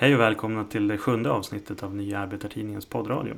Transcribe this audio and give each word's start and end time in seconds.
Hej 0.00 0.14
och 0.14 0.20
välkomna 0.20 0.64
till 0.64 0.88
det 0.88 0.98
sjunde 0.98 1.30
avsnittet 1.30 1.82
av 1.82 1.94
Nya 1.94 2.18
Arbetartidningens 2.18 2.86
poddradio. 2.86 3.34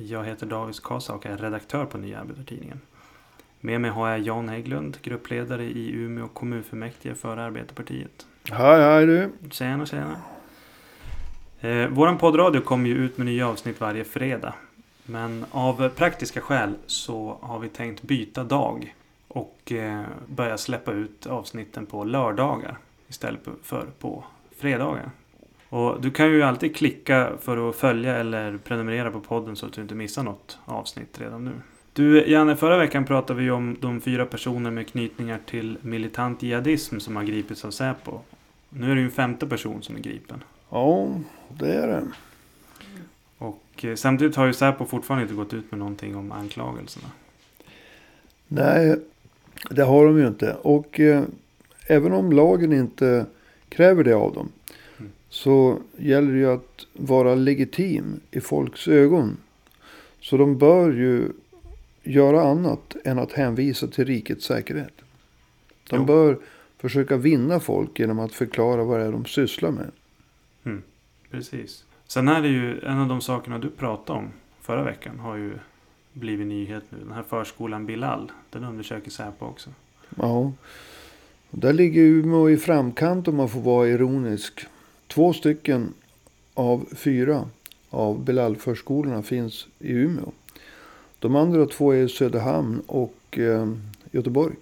Jag 0.00 0.24
heter 0.24 0.46
David 0.46 0.82
Kasa 0.82 1.14
och 1.14 1.26
är 1.26 1.36
redaktör 1.36 1.84
på 1.84 1.98
Nya 1.98 2.20
Arbetartidningen. 2.20 2.80
Med 3.60 3.80
mig 3.80 3.90
har 3.90 4.08
jag 4.08 4.20
Jan 4.20 4.48
Hägglund, 4.48 4.98
gruppledare 5.02 5.64
i 5.64 5.92
Umeå 5.92 6.28
kommunfullmäktige 6.28 7.14
för 7.14 7.36
Arbetarpartiet. 7.36 8.26
Hej, 8.50 8.82
hej 8.82 9.06
du. 9.06 9.32
Tjena, 9.50 9.86
tjena. 9.86 10.20
Eh, 11.60 11.88
våran 11.88 12.18
poddradio 12.18 12.60
kommer 12.60 12.88
ju 12.88 12.94
ut 12.94 13.18
med 13.18 13.26
nya 13.26 13.48
avsnitt 13.48 13.80
varje 13.80 14.04
fredag. 14.04 14.54
Men 15.04 15.44
av 15.50 15.88
praktiska 15.88 16.40
skäl 16.40 16.74
så 16.86 17.38
har 17.40 17.58
vi 17.58 17.68
tänkt 17.68 18.02
byta 18.02 18.44
dag 18.44 18.94
och 19.28 19.72
eh, 19.72 20.02
börja 20.26 20.58
släppa 20.58 20.92
ut 20.92 21.26
avsnitten 21.26 21.86
på 21.86 22.04
lördagar 22.04 22.78
istället 23.08 23.40
för 23.62 23.86
på 23.98 24.24
fredagar. 24.58 25.10
Och 25.68 26.00
du 26.00 26.10
kan 26.10 26.30
ju 26.30 26.42
alltid 26.42 26.76
klicka 26.76 27.32
för 27.40 27.68
att 27.68 27.76
följa 27.76 28.16
eller 28.16 28.58
prenumerera 28.58 29.10
på 29.10 29.20
podden 29.20 29.56
så 29.56 29.66
att 29.66 29.72
du 29.72 29.82
inte 29.82 29.94
missar 29.94 30.22
något 30.22 30.58
avsnitt 30.64 31.20
redan 31.20 31.44
nu. 31.44 31.52
Du 31.92 32.30
Janne, 32.30 32.56
förra 32.56 32.78
veckan 32.78 33.04
pratade 33.04 33.40
vi 33.40 33.50
om 33.50 33.76
de 33.80 34.00
fyra 34.00 34.26
personer 34.26 34.70
med 34.70 34.88
knytningar 34.88 35.38
till 35.46 35.78
militant 35.82 36.42
jihadism 36.42 36.98
som 36.98 37.16
har 37.16 37.24
gripits 37.24 37.64
av 37.64 37.70
Säpo. 37.70 38.20
Nu 38.70 38.90
är 38.90 38.94
det 38.94 39.00
ju 39.00 39.06
en 39.06 39.12
femte 39.12 39.46
person 39.46 39.82
som 39.82 39.96
är 39.96 40.00
gripen. 40.00 40.44
Ja, 40.70 41.08
det 41.48 41.74
är 41.74 41.86
det. 41.86 42.02
Och 43.38 43.84
eh, 43.84 43.94
samtidigt 43.94 44.36
har 44.36 44.46
ju 44.46 44.52
Säpo 44.52 44.84
fortfarande 44.84 45.22
inte 45.22 45.34
gått 45.34 45.54
ut 45.54 45.70
med 45.70 45.78
någonting 45.78 46.16
om 46.16 46.32
anklagelserna. 46.32 47.08
Nej, 48.48 48.96
det 49.70 49.82
har 49.82 50.04
de 50.06 50.18
ju 50.18 50.26
inte. 50.26 50.56
Och 50.62 51.00
eh, 51.00 51.22
även 51.86 52.12
om 52.12 52.32
lagen 52.32 52.72
inte 52.72 53.26
kräver 53.68 54.04
det 54.04 54.14
av 54.14 54.32
dem. 54.32 54.48
Mm. 55.28 55.30
Så 55.30 55.78
gäller 55.96 56.32
det 56.32 56.38
ju 56.38 56.50
att 56.52 56.86
vara 56.92 57.34
legitim 57.34 58.20
i 58.30 58.40
folks 58.40 58.88
ögon. 58.88 59.36
Så 60.20 60.36
de 60.36 60.58
bör 60.58 60.92
ju 60.92 61.32
göra 62.02 62.42
annat 62.42 62.96
än 63.04 63.18
att 63.18 63.32
hänvisa 63.32 63.86
till 63.86 64.04
rikets 64.04 64.44
säkerhet. 64.44 64.94
De 65.90 65.96
Jo. 65.96 66.04
bör 66.04 66.38
försöka 66.78 67.16
vinna 67.16 67.60
folk 67.60 67.98
genom 67.98 68.18
att 68.18 68.32
förklara 68.32 68.84
vad 68.84 69.00
det 69.00 69.06
är 69.06 69.12
de 69.12 69.24
sysslar 69.24 69.70
med. 69.70 69.90
Precis. 71.30 71.84
Sen 72.06 72.28
är 72.28 72.42
det 72.42 72.48
ju 72.48 72.80
en 72.80 72.98
av 72.98 73.08
de 73.08 73.20
sakerna 73.20 73.58
du 73.58 73.70
pratade 73.70 74.18
om 74.18 74.28
förra 74.60 74.84
veckan 74.84 75.18
har 75.18 75.36
ju 75.36 75.52
blivit 76.12 76.46
nyhet 76.46 76.82
nu. 76.90 76.98
Den 76.98 77.12
här 77.12 77.22
förskolan 77.22 77.86
Bilal. 77.86 78.32
Den 78.50 78.64
undersöker 78.64 79.10
Säpo 79.10 79.46
också. 79.46 79.70
Ja. 80.16 80.52
Där 81.50 81.72
ligger 81.72 82.02
Umeå 82.02 82.50
i 82.50 82.56
framkant 82.56 83.28
om 83.28 83.36
man 83.36 83.48
får 83.48 83.60
vara 83.60 83.88
ironisk. 83.88 84.66
Två 85.08 85.32
stycken 85.32 85.94
av 86.54 86.88
fyra 86.92 87.48
av 87.90 88.24
Bilal-förskolorna 88.24 89.22
finns 89.22 89.66
i 89.78 89.92
Umeå. 89.92 90.32
De 91.18 91.36
andra 91.36 91.66
två 91.66 91.94
är 91.94 92.08
Söderhamn 92.08 92.82
och 92.86 93.38
eh, 93.38 93.72
Göteborg. 94.10 94.54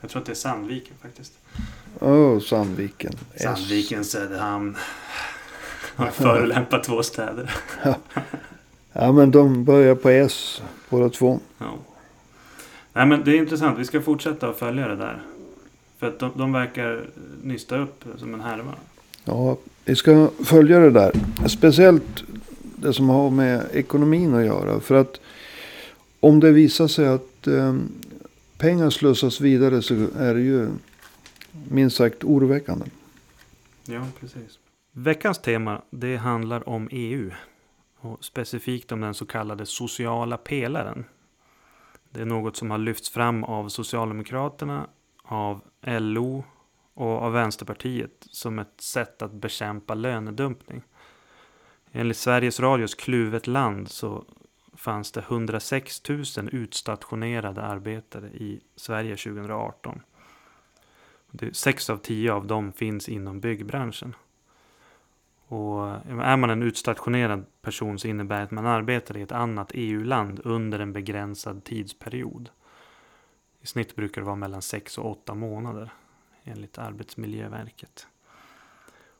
Jag 0.00 0.10
tror 0.10 0.20
att 0.20 0.26
det 0.26 0.32
är 0.32 0.36
Sandviken 0.36 0.94
faktiskt. 1.02 1.32
Åh, 2.00 2.40
Sandviken. 2.40 3.12
Sandviken, 3.36 4.04
Söderhamn. 4.04 4.76
Har 5.96 6.06
förolämpat 6.06 6.84
två 6.84 7.02
städer. 7.02 7.54
Ja, 8.92 9.12
men 9.12 9.30
de 9.30 9.64
börjar 9.64 9.94
på 9.94 10.08
S 10.08 10.62
båda 10.88 11.08
två. 11.08 11.40
Ja. 11.58 11.74
Nej 12.92 13.06
men 13.06 13.24
det 13.24 13.30
är 13.30 13.36
intressant. 13.36 13.78
Vi 13.78 13.84
ska 13.84 14.00
fortsätta 14.00 14.48
att 14.48 14.58
följa 14.58 14.88
det 14.88 14.96
där. 14.96 15.22
För 15.98 16.08
att 16.08 16.18
de, 16.18 16.30
de 16.34 16.52
verkar 16.52 17.06
nysta 17.42 17.78
upp 17.78 18.04
som 18.18 18.34
en 18.34 18.40
härva. 18.40 18.74
Ja, 19.24 19.56
vi 19.84 19.96
ska 19.96 20.30
följa 20.44 20.78
det 20.78 20.90
där. 20.90 21.12
Speciellt 21.48 22.24
det 22.76 22.92
som 22.92 23.08
har 23.08 23.30
med 23.30 23.66
ekonomin 23.72 24.34
att 24.34 24.44
göra. 24.44 24.80
För 24.80 24.94
att 24.94 25.20
om 26.20 26.40
det 26.40 26.52
visar 26.52 26.88
sig 26.88 27.08
att 27.08 27.46
eh, 27.46 27.76
pengar 28.58 28.90
slussas 28.90 29.40
vidare 29.40 29.82
så 29.82 29.94
är 30.18 30.34
det 30.34 30.40
ju 30.40 30.68
minst 31.68 31.96
sagt 31.96 32.24
oroväckande. 32.24 32.84
Ja, 33.84 34.06
precis. 34.20 34.58
Veckans 34.92 35.38
tema 35.38 35.82
det 35.90 36.16
handlar 36.16 36.68
om 36.68 36.88
EU. 36.90 37.30
Och 38.00 38.24
specifikt 38.24 38.92
om 38.92 39.00
den 39.00 39.14
så 39.14 39.26
kallade 39.26 39.66
sociala 39.66 40.36
pelaren. 40.36 41.04
Det 42.10 42.20
är 42.20 42.24
något 42.24 42.56
som 42.56 42.70
har 42.70 42.78
lyfts 42.78 43.10
fram 43.10 43.44
av 43.44 43.68
Socialdemokraterna, 43.68 44.86
av 45.22 45.60
LO 45.86 46.44
och 46.94 47.22
av 47.22 47.32
Vänsterpartiet 47.32 48.26
som 48.30 48.58
ett 48.58 48.80
sätt 48.80 49.22
att 49.22 49.32
bekämpa 49.32 49.94
lönedumpning. 49.94 50.82
Enligt 51.92 52.16
Sveriges 52.16 52.60
Radios 52.60 52.94
Kluvet 52.94 53.46
land 53.46 53.88
så 53.88 54.24
fanns 54.76 55.12
det 55.12 55.20
106 55.20 56.08
000 56.08 56.24
utstationerade 56.52 57.62
arbetare 57.62 58.26
i 58.26 58.60
Sverige 58.76 59.16
2018. 59.16 60.00
Sex 61.52 61.90
av 61.90 61.96
tio 61.96 62.32
av 62.32 62.46
dem 62.46 62.72
finns 62.72 63.08
inom 63.08 63.40
byggbranschen. 63.40 64.14
Och 65.48 65.88
är 66.06 66.36
man 66.36 66.50
en 66.50 66.62
utstationerad 66.62 67.44
person 67.62 67.98
så 67.98 68.08
innebär 68.08 68.36
det 68.36 68.42
att 68.42 68.50
man 68.50 68.66
arbetar 68.66 69.16
i 69.16 69.22
ett 69.22 69.32
annat 69.32 69.70
EU-land 69.74 70.40
under 70.44 70.78
en 70.78 70.92
begränsad 70.92 71.64
tidsperiod. 71.64 72.50
I 73.60 73.66
snitt 73.66 73.96
brukar 73.96 74.20
det 74.20 74.24
vara 74.24 74.36
mellan 74.36 74.62
6 74.62 74.98
och 74.98 75.10
8 75.10 75.34
månader 75.34 75.90
enligt 76.44 76.78
Arbetsmiljöverket. 76.78 78.06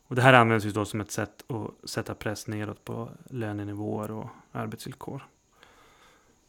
Och 0.06 0.16
det 0.16 0.22
här 0.22 0.32
används 0.32 0.66
ju 0.66 0.70
då 0.70 0.84
som 0.84 1.00
ett 1.00 1.10
sätt 1.10 1.44
att 1.50 1.90
sätta 1.90 2.14
press 2.14 2.46
nedåt 2.46 2.84
på 2.84 3.08
lönenivåer 3.30 4.10
och 4.10 4.26
arbetsvillkor. 4.52 5.26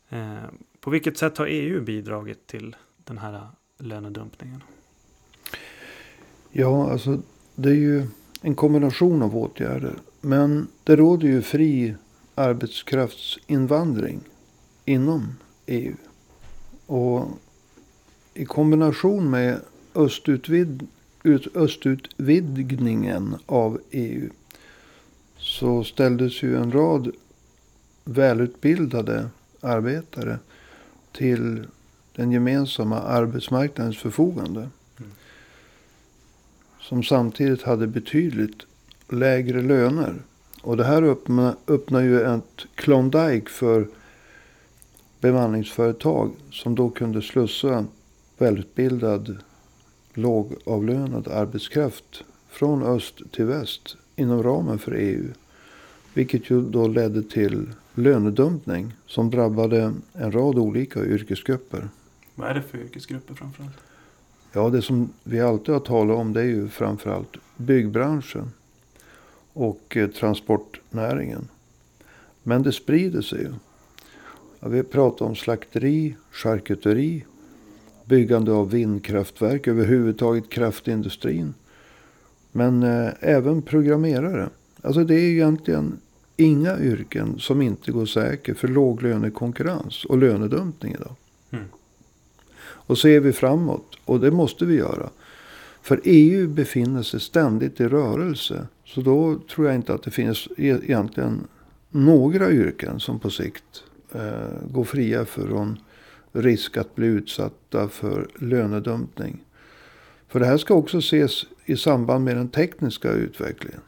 Eh, 0.10 0.44
på 0.80 0.90
vilket 0.90 1.18
sätt 1.18 1.38
har 1.38 1.48
EU 1.48 1.82
bidragit 1.82 2.48
till 2.48 2.76
den 2.98 3.18
här 3.18 3.48
lönedumpningen? 3.78 4.64
Ja, 6.52 6.92
alltså 6.92 7.22
det 7.56 7.70
är 7.70 7.76
ju 7.76 8.08
en 8.42 8.56
kombination 8.56 9.22
av 9.22 9.38
åtgärder. 9.38 9.96
Men 10.22 10.68
det 10.84 10.96
råder 10.96 11.28
ju 11.28 11.42
fri 11.42 11.96
arbetskraftsinvandring 12.36 14.20
inom 14.86 15.36
EU. 15.66 15.96
Och 16.86 17.28
i 18.34 18.46
kombination 18.46 19.30
med 19.30 19.62
östutvid, 19.96 20.88
ut, 21.24 21.56
östutvidgningen 21.56 23.36
av 23.46 23.82
EU 23.92 24.30
så 25.38 25.84
ställdes 25.84 26.44
ju 26.44 26.56
en 26.56 26.72
rad 26.72 27.12
välutbildade 28.04 29.30
arbetare 29.62 30.40
till 31.12 31.68
den 32.16 32.32
gemensamma 32.32 33.00
arbetsmarknadens 33.00 33.98
förfogande. 33.98 34.70
Som 36.82 37.04
samtidigt 37.04 37.62
hade 37.62 37.88
betydligt 37.88 38.66
lägre 39.10 39.62
löner. 39.62 40.14
Och 40.62 40.78
det 40.78 40.84
här 40.84 41.04
öppnar, 41.04 41.56
öppnar 41.68 42.02
ju 42.02 42.22
ett 42.22 42.66
Klondike 42.76 43.50
för 43.50 43.88
bemanningsföretag. 45.20 46.32
Som 46.52 46.76
då 46.76 46.90
kunde 46.90 47.22
slussa 47.22 47.86
välutbildad 48.38 49.38
lågavlönad 50.14 51.28
arbetskraft 51.28 52.24
från 52.50 52.84
öst 52.84 53.22
till 53.32 53.46
väst 53.46 53.98
inom 54.16 54.44
ramen 54.44 54.80
för 54.80 54.92
EU. 54.92 55.28
Vilket 56.14 56.50
ju 56.50 56.62
då 56.62 56.88
ledde 56.88 57.24
till 57.24 57.70
lönedumpning 57.94 58.94
som 59.08 59.30
drabbade 59.30 59.94
en 60.14 60.32
rad 60.32 60.58
olika 60.58 61.06
yrkesgrupper. 61.06 61.90
Vad 62.36 62.50
är 62.50 62.54
det 62.54 62.62
för 62.62 62.78
yrkesgrupper 62.78 63.34
framförallt? 63.34 63.78
Ja, 64.52 64.70
det 64.70 64.82
som 64.82 65.10
vi 65.24 65.42
alltid 65.42 65.74
har 65.74 65.80
talat 65.80 66.18
om 66.18 66.34
det 66.34 66.42
är 66.42 66.46
ju 66.46 66.68
framförallt 66.68 67.38
byggbranschen 67.58 68.52
och 69.54 69.98
eh, 69.98 70.10
transportnäringen. 70.10 71.48
Men 72.44 72.64
det 72.64 72.72
sprider 72.72 73.22
sig 73.22 73.40
ju. 73.40 73.54
Ja, 74.60 74.68
vi 74.68 74.84
pratar 74.84 75.26
om 75.26 75.36
slakteri, 75.36 76.16
charkuteri, 76.32 77.26
byggande 78.06 78.52
av 78.52 78.72
vindkraftverk, 78.72 79.68
överhuvudtaget 79.68 80.50
kraftindustrin. 80.50 81.54
Men 82.52 82.84
eh, 82.84 83.10
även 83.20 83.62
programmerare. 83.62 84.50
Alltså 84.82 85.04
det 85.04 85.16
är 85.16 85.30
egentligen 85.30 85.98
inga 86.38 86.80
yrken 86.80 87.40
som 87.40 87.62
inte 87.62 87.92
går 87.92 88.06
säker 88.06 88.54
för 88.54 88.68
låglönekonkurrens 88.68 90.06
och 90.06 90.18
lönedumpning 90.18 90.94
idag. 90.94 91.16
Mm. 91.52 91.66
Och 92.64 92.98
ser 92.98 93.20
vi 93.20 93.34
framåt, 93.34 93.98
och 94.06 94.20
det 94.20 94.32
måste 94.32 94.66
vi 94.66 94.76
göra. 94.76 95.10
För 95.82 96.02
EU 96.04 96.48
befinner 96.48 97.04
sig 97.04 97.20
ständigt 97.20 97.82
i 97.82 97.88
rörelse. 97.88 98.68
Så 98.86 99.02
då 99.02 99.40
tror 99.56 99.68
jag 99.68 99.76
inte 99.76 99.94
att 99.94 100.04
det 100.04 100.12
finns 100.12 100.48
e- 100.58 100.80
egentligen 100.84 101.48
några 101.90 102.52
yrken 102.52 103.00
som 103.00 103.20
på 103.20 103.30
sikt 103.30 103.84
eh, 104.12 104.70
går 104.72 104.84
fria 104.84 105.26
från 105.26 105.80
risk 106.34 106.78
att 106.78 106.96
bli 106.96 107.08
utsatta 107.08 107.90
för 107.90 108.28
lönedumpning. 108.36 109.44
För 110.28 110.40
det 110.40 110.46
här 110.46 110.58
ska 110.58 110.74
också 110.74 110.98
ses 110.98 111.46
i 111.66 111.78
samband 111.78 112.26
med 112.26 112.38
den 112.38 112.50
tekniska 112.50 113.12
utvecklingen. 113.12 113.82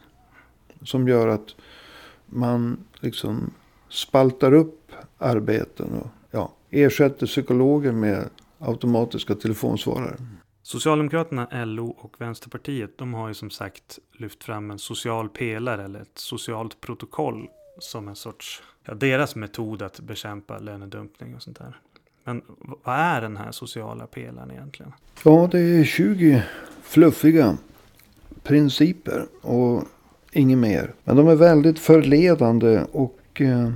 som 0.82 1.08
gör 1.08 1.28
att 1.28 1.54
man 2.26 2.84
liksom 3.00 3.52
spaltar 3.88 4.52
upp 4.52 4.92
arbeten 5.18 5.92
och 5.92 6.06
ja, 6.30 6.52
ersätter 6.70 7.26
psykologer 7.26 7.92
med 7.92 8.28
automatiska 8.58 9.34
telefonsvarare. 9.34 10.16
Socialdemokraterna, 10.62 11.64
LO 11.64 11.88
och 11.88 12.20
Vänsterpartiet 12.20 12.98
de 12.98 13.14
har 13.14 13.28
ju 13.28 13.34
som 13.34 13.50
sagt 13.50 13.98
lyft 14.12 14.44
fram 14.44 14.70
en 14.70 14.78
social 14.78 15.28
pelare 15.28 15.84
eller 15.84 16.00
ett 16.00 16.18
socialt 16.18 16.80
protokoll 16.80 17.48
som 17.78 18.08
en 18.08 18.16
sorts, 18.16 18.62
ja, 18.84 18.94
deras 18.94 19.36
metod 19.36 19.82
att 19.82 20.00
bekämpa 20.00 20.58
lönedumpning 20.58 21.34
och 21.34 21.42
sånt 21.42 21.58
där. 21.58 21.80
Men 22.26 22.42
vad 22.84 22.96
är 22.96 23.20
den 23.20 23.36
här 23.36 23.52
sociala 23.52 24.06
pelaren 24.06 24.50
egentligen? 24.50 24.92
Ja, 25.24 25.48
det 25.52 25.58
är 25.58 25.84
20 25.84 26.42
fluffiga 26.82 27.56
principer 28.42 29.26
och 29.42 29.84
inget 30.32 30.58
mer. 30.58 30.94
Men 31.04 31.16
de 31.16 31.28
är 31.28 31.34
väldigt 31.34 31.78
förledande 31.78 32.80
och 32.92 33.40
eh, 33.40 33.70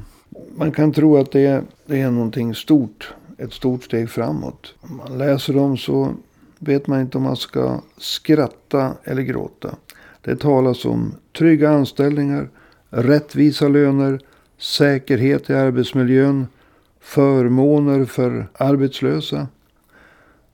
man 0.56 0.72
kan 0.72 0.92
tro 0.92 1.16
att 1.16 1.32
det 1.32 1.64
det 1.86 2.00
är 2.00 2.10
någonting 2.10 2.54
stort. 2.54 3.14
Ett 3.38 3.52
stort 3.52 3.84
steg 3.84 4.10
framåt. 4.10 4.74
Om 4.80 4.96
man 4.96 5.18
läser 5.18 5.54
dem 5.54 5.76
så 5.76 6.14
vet 6.58 6.86
man 6.86 7.00
inte 7.00 7.18
om 7.18 7.24
man 7.24 7.36
ska 7.36 7.80
skratta 7.96 8.94
eller 9.04 9.22
gråta. 9.22 9.74
Det 10.20 10.36
talas 10.36 10.84
om 10.84 11.14
trygga 11.38 11.70
anställningar, 11.70 12.50
rättvisa 12.90 13.68
löner, 13.68 14.20
säkerhet 14.58 15.50
i 15.50 15.54
arbetsmiljön, 15.54 16.46
förmåner 17.00 18.04
för 18.04 18.48
arbetslösa. 18.54 19.48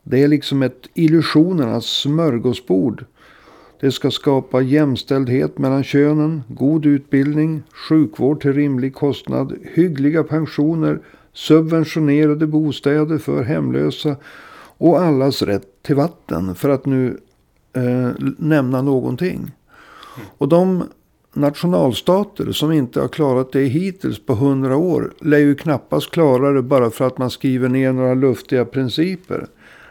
Det 0.02 0.22
är 0.22 0.28
liksom 0.28 0.62
ett 0.62 0.88
illusionernas 0.94 1.86
smörgåsbord. 1.86 3.04
Det 3.80 3.92
ska 3.92 4.10
skapa 4.10 4.60
jämställdhet 4.60 5.58
mellan 5.58 5.84
könen, 5.84 6.42
god 6.48 6.86
utbildning, 6.86 7.62
sjukvård 7.88 8.40
till 8.40 8.52
rimlig 8.52 8.94
kostnad, 8.94 9.52
hyggliga 9.62 10.24
pensioner, 10.24 11.00
subventionerade 11.32 12.46
bostäder 12.46 13.18
för 13.18 13.42
hemlösa 13.42 14.16
och 14.78 15.00
allas 15.02 15.42
rätt 15.42 15.82
till 15.82 15.96
vatten. 15.96 16.54
För 16.54 16.68
att 16.68 16.86
nu 16.86 17.20
eh, 17.72 18.10
nämna 18.38 18.82
någonting. 18.82 19.50
Och 20.38 20.48
de 20.48 20.84
nationalstater 21.36 22.52
som 22.52 22.72
inte 22.72 23.00
har 23.00 23.08
klarat 23.08 23.52
det 23.52 23.64
hittills 23.64 24.26
på 24.26 24.34
hundra 24.34 24.76
år 24.76 25.12
lär 25.20 25.38
ju 25.38 25.54
knappast 25.54 26.10
klara 26.10 26.52
det 26.52 26.62
bara 26.62 26.90
för 26.90 27.06
att 27.06 27.18
man 27.18 27.30
skriver 27.30 27.68
ner 27.68 27.92
några 27.92 28.14
luftiga 28.14 28.64
principer. 28.64 29.46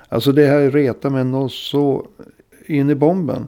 Alltså 0.09 0.31
det 0.31 0.47
här 0.47 0.71
retar 0.71 1.09
mig 1.09 1.23
något 1.23 1.51
så 1.51 2.07
in 2.65 2.89
i 2.89 2.95
bomben. 2.95 3.47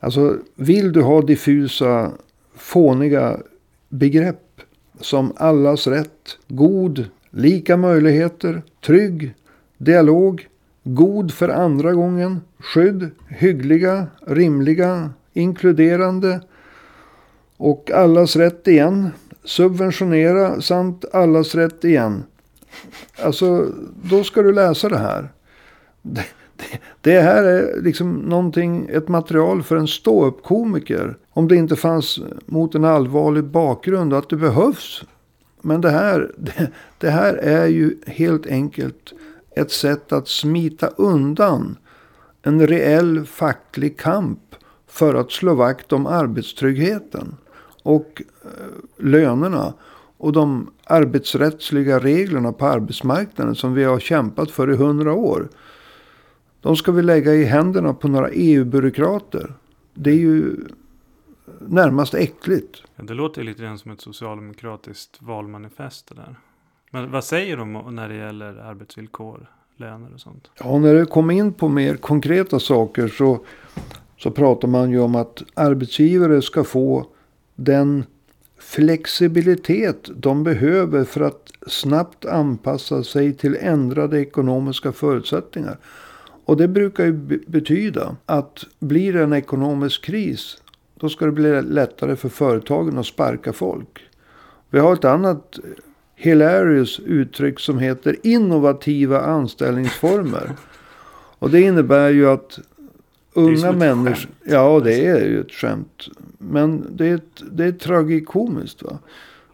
Alltså 0.00 0.36
vill 0.54 0.92
du 0.92 1.02
ha 1.02 1.22
diffusa, 1.22 2.10
fåniga 2.56 3.40
begrepp 3.88 4.60
som 5.00 5.32
allas 5.36 5.86
rätt, 5.86 6.38
god, 6.48 7.04
lika 7.30 7.76
möjligheter, 7.76 8.62
trygg, 8.86 9.34
dialog, 9.78 10.46
god 10.84 11.32
för 11.32 11.48
andra 11.48 11.92
gången, 11.92 12.40
skydd, 12.58 13.10
hyggliga, 13.28 14.06
rimliga, 14.26 15.10
inkluderande 15.32 16.40
och 17.62 17.90
allas 17.90 18.36
rätt 18.36 18.68
igen. 18.68 19.10
Subventionera 19.44 20.60
samt 20.60 21.04
allas 21.14 21.54
rätt 21.54 21.84
igen. 21.84 22.24
Alltså, 23.22 23.66
då 24.04 24.24
ska 24.24 24.42
du 24.42 24.52
läsa 24.52 24.88
det 24.88 24.98
här. 24.98 25.32
Det, 26.02 26.24
det, 26.56 26.78
det 27.00 27.20
här 27.20 27.44
är 27.44 27.82
liksom 27.82 28.12
någonting, 28.12 28.88
ett 28.92 29.08
material 29.08 29.62
för 29.62 29.76
en 29.76 29.88
ståuppkomiker. 29.88 31.16
Om 31.30 31.48
det 31.48 31.56
inte 31.56 31.76
fanns 31.76 32.20
mot 32.46 32.74
en 32.74 32.84
allvarlig 32.84 33.44
bakgrund 33.44 34.14
att 34.14 34.28
det 34.28 34.36
behövs. 34.36 35.04
Men 35.60 35.80
det 35.80 35.90
här, 35.90 36.32
det, 36.36 36.70
det 36.98 37.10
här 37.10 37.34
är 37.34 37.66
ju 37.66 37.96
helt 38.06 38.46
enkelt 38.46 39.12
ett 39.56 39.70
sätt 39.70 40.12
att 40.12 40.28
smita 40.28 40.86
undan 40.86 41.76
en 42.42 42.66
reell 42.66 43.24
facklig 43.26 43.98
kamp 43.98 44.54
för 44.88 45.14
att 45.14 45.32
slå 45.32 45.54
vakt 45.54 45.92
om 45.92 46.06
arbetstryggheten 46.06 47.36
och 47.82 48.22
eh, 48.44 48.50
lönerna 48.96 49.74
och 50.16 50.32
de 50.32 50.70
arbetsrättsliga 50.84 51.98
reglerna 51.98 52.52
på 52.52 52.66
arbetsmarknaden 52.66 53.54
som 53.54 53.74
vi 53.74 53.84
har 53.84 53.98
kämpat 53.98 54.50
för 54.50 54.70
i 54.70 54.76
hundra 54.76 55.12
år. 55.12 55.48
De 56.60 56.76
ska 56.76 56.92
vi 56.92 57.02
lägga 57.02 57.34
i 57.34 57.44
händerna 57.44 57.94
på 57.94 58.08
några 58.08 58.30
EU-byråkrater. 58.30 59.54
Det 59.94 60.10
är 60.10 60.18
ju 60.18 60.56
närmast 61.58 62.14
äckligt. 62.14 62.82
Ja, 62.96 63.04
det 63.04 63.14
låter 63.14 63.42
lite 63.42 63.62
grann 63.62 63.78
som 63.78 63.90
ett 63.90 64.00
socialdemokratiskt 64.00 65.22
valmanifest 65.22 66.08
det 66.08 66.14
där. 66.14 66.36
Men 66.90 67.10
vad 67.10 67.24
säger 67.24 67.56
de 67.56 67.72
när 67.72 68.08
det 68.08 68.14
gäller 68.14 68.58
arbetsvillkor, 68.58 69.50
löner 69.76 70.14
och 70.14 70.20
sånt? 70.20 70.50
Ja, 70.58 70.78
när 70.78 70.94
det 70.94 71.06
kommer 71.06 71.34
in 71.34 71.52
på 71.52 71.68
mer 71.68 71.96
konkreta 71.96 72.60
saker 72.60 73.08
så, 73.08 73.44
så 74.18 74.30
pratar 74.30 74.68
man 74.68 74.90
ju 74.90 75.00
om 75.00 75.14
att 75.14 75.42
arbetsgivare 75.54 76.42
ska 76.42 76.64
få 76.64 77.06
den 77.54 78.04
flexibilitet 78.58 80.10
de 80.16 80.44
behöver 80.44 81.04
för 81.04 81.20
att 81.20 81.52
snabbt 81.66 82.24
anpassa 82.24 83.04
sig 83.04 83.32
till 83.32 83.56
ändrade 83.60 84.20
ekonomiska 84.20 84.92
förutsättningar. 84.92 85.78
Och 86.44 86.56
det 86.56 86.68
brukar 86.68 87.04
ju 87.04 87.12
betyda 87.46 88.16
att 88.26 88.64
blir 88.78 89.12
det 89.12 89.22
en 89.22 89.32
ekonomisk 89.32 90.04
kris 90.04 90.62
då 90.94 91.08
ska 91.08 91.26
det 91.26 91.32
bli 91.32 91.62
lättare 91.62 92.16
för 92.16 92.28
företagen 92.28 92.98
att 92.98 93.06
sparka 93.06 93.52
folk. 93.52 94.00
Vi 94.70 94.78
har 94.78 94.92
ett 94.92 95.04
annat 95.04 95.58
hilarious 96.16 97.00
uttryck 97.00 97.60
som 97.60 97.78
heter 97.78 98.16
innovativa 98.22 99.20
anställningsformer. 99.20 100.52
Och 101.38 101.50
det 101.50 101.60
innebär 101.60 102.10
ju 102.10 102.28
att 102.28 102.58
unga 103.32 103.72
människor... 103.72 104.30
Ja, 104.44 104.80
det 104.84 105.06
är 105.06 105.24
ju 105.24 105.40
ett 105.40 105.52
skämt. 105.52 106.08
Men 106.38 106.86
det 106.96 107.08
är, 107.08 107.14
ett, 107.14 107.42
det 107.52 107.64
är 107.64 107.72
tragikomiskt. 107.72 108.82
Va? 108.82 108.98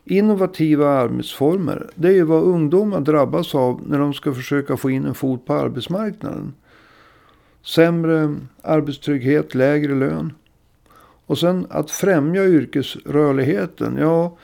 Innovativa 0.05 0.89
arbetsformer. 0.89 1.91
Det 1.95 2.09
är 2.09 2.13
ju 2.13 2.23
vad 2.23 2.43
ungdomar 2.43 3.01
drabbas 3.01 3.55
av 3.55 3.83
när 3.87 3.99
de 3.99 4.15
ska 4.15 4.35
försöka 4.35 4.77
få 4.77 4.91
in 4.91 5.05
en 5.05 5.15
fot 5.15 5.47
på 5.47 5.55
arbetsmarknaden. 5.55 6.55
Sämre 7.63 8.35
arbetstrygghet, 8.63 9.55
lägre 9.55 9.95
lön. 9.95 10.33
Och 11.27 11.39
sen 11.39 11.67
att 11.71 11.91
främja 11.91 12.45
yrkesrörligheten. 12.45 13.97
Ja, 13.97 14.37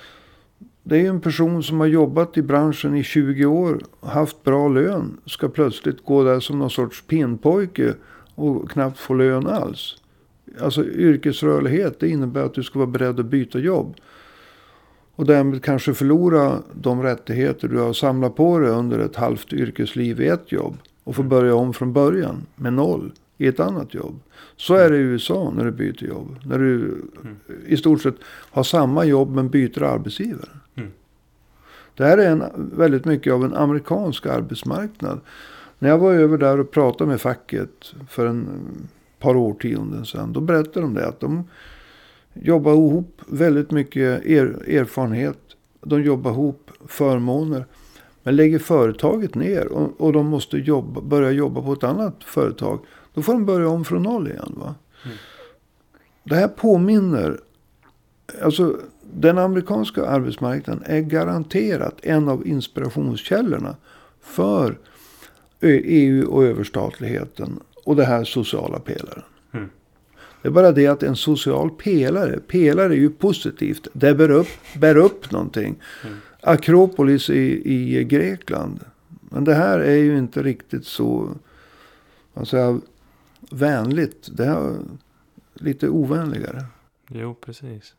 det 0.83 1.07
är 1.07 1.09
en 1.09 1.21
person 1.21 1.63
som 1.63 1.81
har 1.81 1.87
jobbat 1.87 2.37
i 2.37 2.43
branschen 2.43 2.97
i 2.97 3.03
20 3.03 3.47
år. 3.47 3.81
Haft 4.01 4.45
bra 4.45 4.69
lön. 4.69 5.17
Ska 5.27 5.49
plötsligt 5.49 6.05
gå 6.05 6.25
där 6.25 6.41
som 6.41 6.59
någon 6.59 6.71
sorts 6.71 7.03
pinnpojke. 7.07 7.95
Och 8.35 8.71
knappt 8.71 8.99
få 8.99 9.15
lön 9.15 9.47
alls. 9.47 9.97
Alltså 10.61 10.85
yrkesrörlighet. 10.85 12.01
Det 12.01 12.09
innebär 12.09 12.43
att 12.43 12.55
du 12.55 12.63
ska 12.63 12.79
vara 12.79 12.91
beredd 12.91 13.21
att 13.21 13.27
byta 13.27 13.59
jobb. 13.59 13.97
Och 15.17 15.27
därmed 15.27 15.65
kanske 15.65 15.95
förlora 15.95 16.59
de 16.73 17.03
rättigheter 17.03 17.69
du 17.69 17.79
har 17.79 17.93
samlat 17.93 18.37
på 18.37 18.59
dig 18.59 18.71
under 18.71 18.99
ett 18.99 19.17
halvt 19.17 19.53
yrkesliv 19.53 20.21
i 20.21 20.29
ett 20.29 20.53
jobb. 20.53 20.77
Och 21.05 21.17
få 21.17 21.23
börja 21.23 21.55
om 21.55 21.75
från 21.75 21.93
början 21.93 22.47
med 22.57 22.73
noll 22.73 23.13
i 23.39 23.47
ett 23.47 23.61
annat 23.61 23.95
jobb. 23.95 24.21
Så 24.57 24.75
är 24.75 24.91
det 24.91 24.97
i 24.97 25.01
USA 25.01 25.53
när 25.57 25.65
du 25.65 25.71
byter 25.71 26.05
jobb. 26.05 26.39
När 26.45 26.59
du 26.59 26.75
mm. 27.23 27.37
i 27.67 27.77
stort 27.77 28.03
sett 28.03 28.15
har 28.27 28.63
samma 28.63 29.05
jobb 29.05 29.35
men 29.35 29.49
byter 29.49 29.83
arbetsgivare. 29.83 30.51
Mm. 30.75 30.91
Det 31.95 32.05
här 32.05 32.19
är 32.19 32.31
en, 32.31 32.45
väldigt 32.77 33.05
mycket 33.05 33.33
av 33.33 33.45
en 33.45 33.55
amerikansk 33.55 34.27
arbetsmarknad. 34.27 35.21
När 35.79 35.89
jag 35.89 35.99
var 35.99 36.13
över 36.13 36.39
där 36.39 36.61
och 36.61 36.71
pratade 36.71 37.11
med 37.11 37.21
facket 37.21 37.95
för 38.09 38.27
en 38.27 38.49
par 39.19 39.37
årtionden 39.37 40.07
sedan. 40.07 40.33
Då 40.33 40.41
berättade 40.41 40.81
de 40.81 40.95
det 40.95 41.07
att 41.07 41.21
de 41.21 41.49
jobbar 42.35 42.73
ihop 42.73 43.23
väldigt 43.27 43.71
mycket 43.71 44.27
er, 44.27 44.69
erfarenhet. 44.69 45.39
De 45.81 46.03
jobbar 46.03 46.31
ihop 46.31 46.71
förmåner. 46.87 47.67
Men 48.23 48.37
lägger 48.37 48.59
företaget 48.59 49.35
ner 49.35 49.73
och, 49.73 50.01
och 50.01 50.13
de 50.13 50.27
måste 50.27 50.57
jobba, 50.57 51.01
börja 51.01 51.31
jobba 51.31 51.63
på 51.63 51.73
ett 51.73 51.85
annat 51.85 52.25
företag. 52.25 52.79
Då 53.15 53.23
får 53.23 53.33
de 53.33 53.47
börja 53.47 53.69
om 53.69 53.85
från 53.85 54.03
noll 54.03 54.29
igen. 54.29 54.55
Va? 54.57 54.75
Mm. 55.05 55.17
Det 56.25 56.35
här 56.35 56.49
påminner. 56.49 57.41
Alltså 58.43 58.77
den 59.13 59.39
amerikanska 59.39 60.07
arbetsmarknaden 60.07 60.83
är 60.87 61.01
garanterat 61.01 61.95
en 62.03 62.29
av 62.29 62.47
inspirationskällorna 62.47 63.77
för 64.21 64.79
EU 65.71 66.27
och 66.27 66.45
överstatligheten 66.45 67.61
och 67.85 67.97
det 67.97 68.05
här 68.05 68.25
sociala 68.25 68.79
pelaren. 68.79 69.23
Mm. 69.53 69.71
Det 70.43 70.49
är 70.49 70.53
bara 70.53 70.73
det 70.73 70.87
att 70.87 71.03
en 71.03 71.17
social 71.17 71.71
pelare, 71.71 72.41
pelare 72.41 72.93
är 72.93 72.99
ju 72.99 73.11
positivt. 73.11 73.89
Det 73.93 74.15
bär 74.15 74.31
upp, 74.31 74.49
bär 74.77 74.97
upp 74.97 75.31
någonting. 75.31 75.77
Mm. 76.05 76.17
Akropolis 76.41 77.31
i, 77.31 77.73
i 77.75 78.05
Grekland. 78.05 78.81
Men 79.21 79.45
det 79.45 79.55
här 79.55 79.79
är 79.79 79.97
ju 79.97 80.19
inte 80.19 80.43
riktigt 80.43 80.87
så 80.87 81.35
säger, 82.45 82.81
vänligt. 83.51 84.29
Det 84.33 84.45
är 84.45 84.77
lite 85.55 85.89
ovänligare. 85.89 86.65
Jo, 87.09 87.35
precis. 87.35 87.95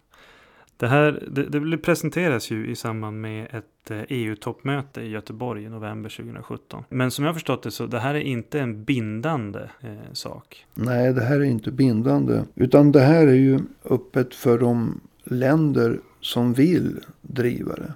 Det 0.77 0.87
här 0.87 1.23
det, 1.31 1.59
det 1.59 1.77
presenteras 1.77 2.51
ju 2.51 2.67
i 2.67 2.75
samband 2.75 3.21
med 3.21 3.47
ett 3.51 3.91
eh, 3.91 3.97
e 3.97 4.05
EU-toppmöte 4.09 5.01
i 5.01 5.09
Göteborg 5.09 5.63
i 5.63 5.69
november 5.69 6.09
2017. 6.09 6.83
Men 6.89 7.11
som 7.11 7.25
jag 7.25 7.29
har 7.29 7.33
förstått 7.33 7.63
det 7.63 7.71
så 7.71 7.85
det 7.85 7.99
här 7.99 8.15
är 8.15 8.19
inte 8.19 8.59
en 8.59 8.83
bindande 8.83 9.59
eh, 9.81 10.13
sak. 10.13 10.65
Nej, 10.73 11.13
det 11.13 11.23
här 11.23 11.39
är 11.39 11.43
inte 11.43 11.71
bindande. 11.71 12.43
Utan 12.55 12.91
det 12.91 12.99
här 12.99 13.27
är 13.27 13.33
ju 13.33 13.59
öppet 13.83 14.35
för 14.35 14.59
de 14.59 15.01
länder 15.23 15.99
som 16.21 16.53
vill 16.53 16.99
driva 17.21 17.75
det. 17.75 17.93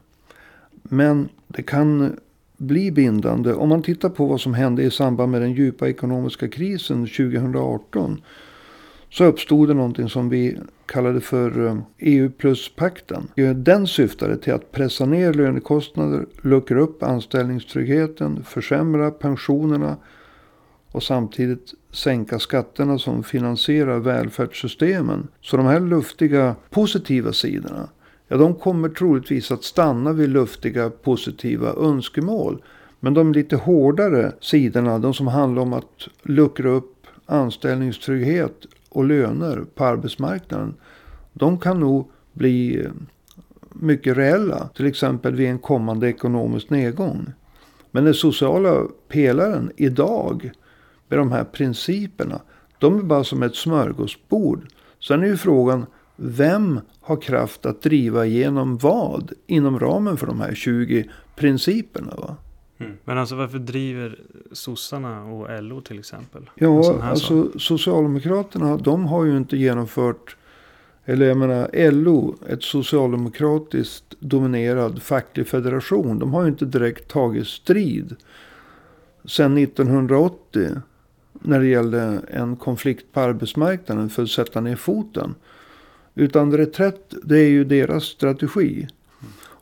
Men 0.83 1.29
det 1.47 1.63
kan 1.63 2.17
bli 2.57 2.91
bindande. 2.91 3.53
Om 3.53 3.69
man 3.69 3.81
tittar 3.81 4.09
på 4.09 4.25
vad 4.25 4.41
som 4.41 4.53
hände 4.53 4.83
i 4.83 4.91
samband 4.91 5.31
med 5.31 5.41
den 5.41 5.53
djupa 5.53 5.89
ekonomiska 5.89 6.47
krisen 6.47 7.07
2018 7.07 8.21
så 9.09 9.25
uppstod 9.25 9.67
det 9.67 9.73
någonting 9.73 10.09
som 10.09 10.29
vi 10.29 10.57
kallade 10.85 11.21
för 11.21 11.65
eh, 11.67 11.77
EU 11.97 12.31
plus-pakten. 12.31 13.27
Eh, 13.35 13.49
den 13.49 13.87
syftade 13.87 14.37
till 14.37 14.53
att 14.53 14.71
pressa 14.71 15.05
ner 15.05 15.33
lönekostnader, 15.33 16.25
luckra 16.41 16.79
upp 16.79 17.03
anställningstryggheten, 17.03 18.43
försämra 18.43 19.11
pensionerna 19.11 19.97
och 20.91 21.03
samtidigt 21.03 21.73
sänka 21.91 22.39
skatterna 22.39 22.99
som 22.99 23.23
finansierar 23.23 23.99
välfärdssystemen. 23.99 25.27
Så 25.41 25.57
de 25.57 25.65
här 25.65 25.79
luftiga 25.79 26.55
positiva 26.69 27.33
sidorna, 27.33 27.89
ja 28.27 28.37
de 28.37 28.55
kommer 28.55 28.89
troligtvis 28.89 29.51
att 29.51 29.63
stanna 29.63 30.13
vid 30.13 30.29
luftiga 30.29 30.89
positiva 30.89 31.73
önskemål. 31.73 32.63
Men 32.99 33.13
de 33.13 33.33
lite 33.33 33.55
hårdare 33.55 34.31
sidorna, 34.41 34.99
de 34.99 35.13
som 35.13 35.27
handlar 35.27 35.61
om 35.61 35.73
att 35.73 36.07
luckra 36.23 36.69
upp 36.69 36.95
anställningstrygghet, 37.25 38.65
och 38.89 39.05
löner 39.05 39.65
på 39.75 39.85
arbetsmarknaden. 39.85 40.73
De 41.33 41.59
kan 41.59 41.79
nog 41.79 42.11
bli 42.33 42.85
eh, 42.85 42.91
mycket 43.69 44.17
reella. 44.17 44.69
Till 44.75 44.85
exempel 44.85 45.35
vid 45.35 45.49
en 45.49 45.59
kommande 45.59 46.09
ekonomisk 46.09 46.69
nedgång. 46.69 47.33
Men 47.91 48.03
den 48.03 48.13
sociala 48.13 48.83
pelaren 49.07 49.71
idag 49.77 50.51
med 51.07 51.19
de 51.19 51.31
här 51.31 51.43
principerna. 51.43 52.41
De 52.79 52.99
är 52.99 53.03
bara 53.03 53.23
som 53.23 53.43
ett 53.43 53.55
smörgåsbord. 53.55 54.67
Sen 54.99 55.23
är 55.23 55.27
ju 55.27 55.37
frågan 55.37 55.85
vem 56.15 56.79
har 57.01 57.21
kraft 57.21 57.65
att 57.65 57.81
driva 57.81 58.25
igenom 58.25 58.77
vad 58.77 59.31
inom 59.47 59.79
ramen 59.79 60.17
för 60.17 60.27
de 60.27 60.41
här 60.41 60.53
20 60.53 61.09
principerna. 61.35 62.15
Va? 62.15 62.35
Mm. 62.79 62.97
Men 63.03 63.17
alltså 63.17 63.35
varför 63.35 63.59
driver 63.59 64.19
sossarna 64.51 65.23
och 65.23 65.63
LO 65.63 65.81
till 65.81 65.99
exempel? 65.99 66.49
Ja, 66.55 67.01
alltså 67.03 67.43
sak? 67.43 67.61
Socialdemokraterna 67.61 68.77
de 68.77 69.05
har 69.05 69.25
ju 69.25 69.37
inte 69.37 69.57
genomfört 69.57 70.35
eller 71.09 71.25
jag 71.25 71.37
menar 71.37 71.91
LO, 71.91 72.35
ett 72.49 72.63
socialdemokratiskt 72.63 74.15
dominerad 74.19 75.01
facklig 75.01 75.47
federation. 75.47 76.19
De 76.19 76.33
har 76.33 76.43
ju 76.43 76.49
inte 76.49 76.65
direkt 76.65 77.07
tagit 77.07 77.47
strid 77.47 78.15
sedan 79.25 79.57
1980. 79.57 80.69
När 81.33 81.59
det 81.59 81.67
gällde 81.67 82.21
en 82.27 82.55
konflikt 82.55 83.05
på 83.11 83.19
arbetsmarknaden 83.19 84.09
för 84.09 84.23
att 84.23 84.29
sätta 84.29 84.61
ner 84.61 84.75
foten. 84.75 85.35
Utan 86.15 86.57
reträtt, 86.57 87.13
det 87.23 87.39
är 87.39 87.49
ju 87.49 87.63
deras 87.63 88.03
strategi. 88.03 88.87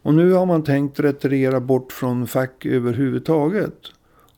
Och 0.01 0.13
nu 0.13 0.31
har 0.31 0.45
man 0.45 0.63
tänkt 0.63 0.99
retirera 0.99 1.59
bort 1.59 1.91
från 1.91 2.27
fack 2.27 2.65
överhuvudtaget. 2.65 3.77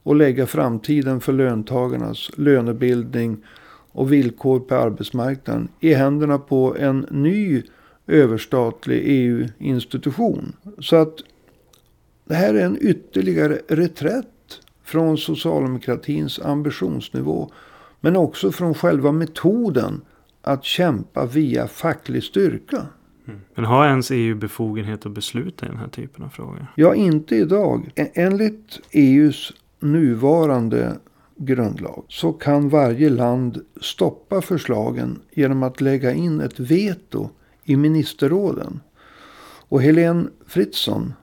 Och 0.04 0.16
lägga 0.16 0.48
framtiden 0.48 1.22
för 1.22 1.34
löntagarnas 1.34 2.32
lönebildning 2.38 3.44
och 3.92 4.13
villkor 4.13 4.60
på 4.60 4.75
arbetsmarknaden 4.75 5.68
i 5.80 5.94
händerna 5.94 6.38
på 6.38 6.75
en 6.80 7.06
ny 7.12 7.63
överstatlig 8.08 9.01
EU-institution. 9.06 10.54
Så 10.80 10.96
att 10.96 11.16
det 12.25 12.36
här 12.36 12.54
är 12.54 12.66
en 12.66 12.78
ytterligare 12.82 13.60
reträtt 13.68 14.25
från 14.84 15.18
socialdemokratins 15.18 16.39
ambitionsnivå. 16.39 17.51
Men 18.00 18.16
också 18.16 18.51
från 18.51 18.74
själva 18.74 19.12
metoden 19.12 20.01
att 20.42 20.63
kämpa 20.63 21.25
via 21.25 21.68
facklig 21.68 22.24
styrka. 22.24 22.86
Mm. 23.29 23.41
Men 23.55 23.65
har 23.65 23.88
ens 23.88 24.12
EU 24.12 24.36
befogenhet 24.36 25.05
att 25.05 25.12
besluta 25.12 25.65
i 25.65 25.69
den 25.69 25.77
här 25.77 25.88
typen 25.88 26.25
av 26.25 26.29
frågor? 26.29 26.67
Ja, 26.75 26.95
inte 26.95 27.36
idag. 27.36 27.91
E- 27.95 28.12
enligt 28.13 28.79
EUs 28.91 29.53
nuvarande 29.79 30.98
grundlag 31.36 32.03
så 32.07 32.33
kan 32.33 32.69
varje 32.69 33.09
land 33.09 33.62
stoppa 33.81 34.41
förslagen 34.41 35.19
genom 35.31 35.63
att 35.63 35.81
lägga 35.81 36.13
in 36.13 36.41
ett 36.41 36.59
veto 36.59 37.29
i 37.63 37.75
ministerråden. 37.75 38.79
Och 39.69 39.81
Helene 39.81 40.27
Fritzon, 40.48 41.13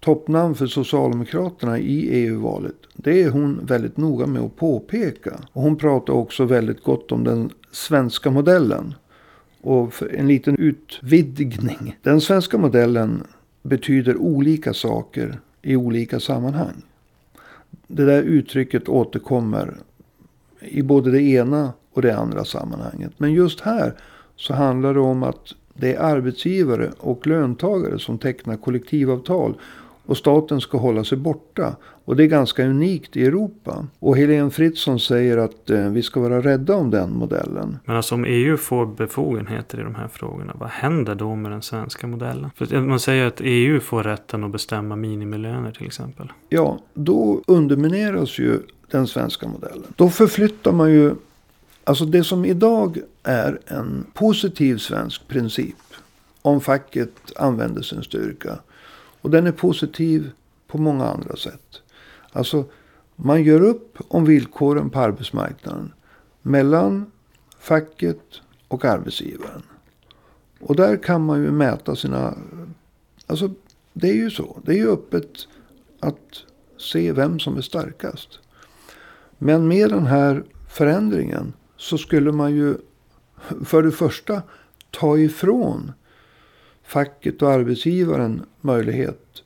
toppnamn 0.00 0.54
för 0.54 0.66
Socialdemokraterna 0.66 1.78
i 1.78 2.08
EU-valet, 2.10 2.76
det 2.94 3.22
är 3.22 3.30
hon 3.30 3.60
väldigt 3.66 3.96
noga 3.96 4.26
med 4.26 4.42
att 4.42 4.56
påpeka. 4.56 5.40
Och 5.52 5.62
hon 5.62 5.76
pratar 5.76 6.12
också 6.12 6.44
väldigt 6.44 6.82
gott 6.82 7.12
om 7.12 7.24
den 7.24 7.50
svenska 7.70 8.30
modellen. 8.30 8.94
Och 9.66 9.94
för 9.94 10.14
en 10.14 10.28
liten 10.28 10.56
utvidgning. 10.58 11.96
Den 12.02 12.20
svenska 12.20 12.58
modellen 12.58 13.26
betyder 13.62 14.16
olika 14.16 14.74
saker 14.74 15.40
i 15.62 15.76
olika 15.76 16.20
sammanhang. 16.20 16.82
Det 17.86 18.04
där 18.04 18.22
uttrycket 18.22 18.88
återkommer 18.88 19.76
i 20.60 20.82
både 20.82 21.10
det 21.10 21.22
ena 21.22 21.72
och 21.92 22.02
det 22.02 22.16
andra 22.16 22.44
sammanhanget. 22.44 23.12
Men 23.16 23.32
just 23.32 23.60
här 23.60 23.94
så 24.36 24.54
handlar 24.54 24.94
det 24.94 25.00
om 25.00 25.22
att 25.22 25.54
det 25.74 25.94
är 25.94 26.00
arbetsgivare 26.00 26.92
och 26.98 27.26
löntagare 27.26 27.98
som 27.98 28.18
tecknar 28.18 28.56
kollektivavtal 28.56 29.54
och 30.06 30.16
staten 30.16 30.60
ska 30.60 30.78
hålla 30.78 31.04
sig 31.04 31.18
borta. 31.18 31.76
Och 32.04 32.16
det 32.16 32.24
är 32.24 32.26
ganska 32.26 32.66
unikt 32.66 33.16
i 33.16 33.26
Europa. 33.26 33.86
Och 33.98 34.16
Helene 34.16 34.50
Fritzon 34.50 35.00
säger 35.00 35.38
att 35.38 35.70
eh, 35.70 35.88
vi 35.88 36.02
ska 36.02 36.20
vara 36.20 36.40
rädda 36.40 36.74
om 36.74 36.90
den 36.90 37.12
modellen. 37.12 37.78
Men 37.84 37.96
alltså 37.96 38.14
om 38.14 38.24
EU 38.24 38.56
får 38.56 38.86
befogenheter 38.86 39.80
i 39.80 39.82
de 39.82 39.94
här 39.94 40.08
frågorna, 40.08 40.52
vad 40.58 40.68
händer 40.68 41.14
då 41.14 41.34
med 41.34 41.50
den 41.52 41.62
svenska 41.62 42.06
modellen? 42.06 42.50
För 42.56 42.80
man 42.80 43.00
säger 43.00 43.26
att 43.26 43.40
EU 43.40 43.80
får 43.80 44.02
rätten 44.02 44.44
att 44.44 44.50
bestämma 44.50 44.96
minimilöner 44.96 45.72
till 45.72 45.86
exempel. 45.86 46.32
Ja, 46.48 46.78
då 46.94 47.42
undermineras 47.46 48.38
ju 48.38 48.60
den 48.90 49.06
svenska 49.06 49.48
modellen. 49.48 49.92
Då 49.96 50.10
förflyttar 50.10 50.72
man 50.72 50.92
ju, 50.92 51.14
alltså 51.84 52.04
det 52.04 52.24
som 52.24 52.44
idag 52.44 52.98
är 53.22 53.60
en 53.66 54.06
positiv 54.14 54.78
svensk 54.78 55.28
princip. 55.28 55.76
Om 56.42 56.60
facket 56.60 57.12
använder 57.36 57.82
sin 57.82 58.02
styrka 58.02 58.58
och 59.26 59.32
den 59.32 59.46
är 59.46 59.52
positiv 59.52 60.30
på 60.66 60.78
många 60.78 61.04
andra 61.04 61.36
sätt. 61.36 61.82
Alltså, 62.32 62.64
man 63.16 63.42
gör 63.42 63.60
upp 63.60 63.98
om 64.08 64.24
villkoren 64.24 64.90
på 64.90 64.98
arbetsmarknaden. 65.00 65.92
Mellan 66.42 67.10
facket 67.58 68.22
och 68.68 68.84
arbetsgivaren. 68.84 69.62
Och 70.60 70.76
där 70.76 70.96
kan 70.96 71.24
man 71.24 71.42
ju 71.42 71.50
mäta 71.50 71.96
sina... 71.96 72.34
Alltså, 73.26 73.50
det 73.92 74.10
är 74.10 74.14
ju 74.14 74.30
så. 74.30 74.60
Det 74.64 74.72
är 74.72 74.76
ju 74.76 74.90
öppet 74.90 75.48
att 76.00 76.44
se 76.78 77.12
vem 77.12 77.38
som 77.38 77.56
är 77.56 77.62
starkast. 77.62 78.38
Men 79.38 79.68
med 79.68 79.90
den 79.90 80.06
här 80.06 80.44
förändringen 80.68 81.52
så 81.76 81.98
skulle 81.98 82.32
man 82.32 82.54
ju 82.54 82.76
för 83.64 83.82
det 83.82 83.92
första 83.92 84.42
ta 84.90 85.18
ifrån 85.18 85.92
facket 86.86 87.42
och 87.42 87.50
arbetsgivaren 87.50 88.42
möjlighet 88.60 89.42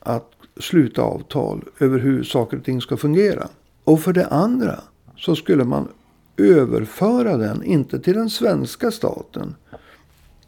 att 0.00 0.32
sluta 0.60 1.02
avtal 1.02 1.64
över 1.78 1.98
hur 1.98 2.22
saker 2.22 2.56
och 2.56 2.64
ting 2.64 2.80
ska 2.80 2.96
fungera. 2.96 3.48
Och 3.84 4.00
för 4.00 4.12
det 4.12 4.26
andra 4.26 4.80
så 5.16 5.36
skulle 5.36 5.64
man 5.64 5.88
överföra 6.36 7.36
den, 7.36 7.64
inte 7.64 8.00
till 8.00 8.14
den 8.14 8.30
svenska 8.30 8.90
staten. 8.90 9.54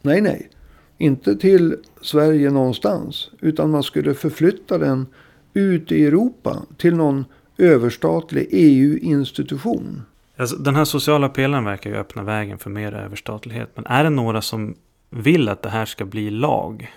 Nej, 0.01 0.21
nej. 0.21 0.49
Inte 0.97 1.35
till 1.35 1.75
Sverige 2.01 2.49
någonstans. 2.49 3.31
Utan 3.41 3.71
man 3.71 3.83
skulle 3.83 4.13
förflytta 4.13 4.77
den 4.77 5.07
ut 5.53 5.91
i 5.91 6.05
Europa 6.05 6.65
till 6.77 6.95
någon 6.95 7.25
överstatlig 7.57 8.47
EU-institution. 8.51 10.01
Alltså, 10.37 10.55
den 10.55 10.75
här 10.75 10.85
sociala 10.85 11.29
pelaren 11.29 11.65
verkar 11.65 11.89
ju 11.89 11.95
öppna 11.95 12.23
vägen 12.23 12.57
för 12.57 12.69
mer 12.69 12.93
överstatlighet. 12.93 13.69
Men 13.75 13.85
är 13.85 14.03
det 14.03 14.09
några 14.09 14.41
som 14.41 14.75
vill 15.09 15.49
att 15.49 15.61
det 15.61 15.69
här 15.69 15.85
ska 15.85 16.05
bli 16.05 16.29
lag 16.29 16.93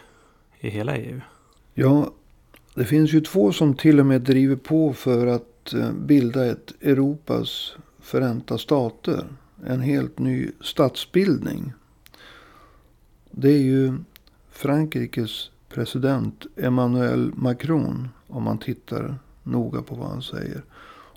i 0.61 0.69
hela 0.69 0.97
EU? 0.97 1.21
Ja, 1.75 2.11
det 2.75 2.85
finns 2.85 3.13
ju 3.13 3.21
två 3.21 3.53
som 3.53 3.75
till 3.75 4.01
och 4.01 4.07
med 4.07 4.21
driver 4.21 4.57
på 4.57 4.93
för 4.93 5.27
att 5.27 5.75
eh, 5.75 5.93
bilda 5.93 6.47
ett 6.47 6.73
Europas 6.81 7.77
förenta 8.01 8.59
stater. 8.59 9.25
En 9.67 9.81
helt 9.81 10.19
ny 10.19 10.51
statsbildning. 10.61 11.73
Det 13.31 13.49
är 13.49 13.63
ju 13.63 13.93
Frankrikes 14.51 15.51
president 15.69 16.47
Emmanuel 16.57 17.33
Macron. 17.35 18.09
Om 18.27 18.43
man 18.43 18.59
tittar 18.59 19.19
noga 19.43 19.83
på 19.83 19.95
vad 19.95 20.09
han 20.09 20.23
säger. 20.23 20.63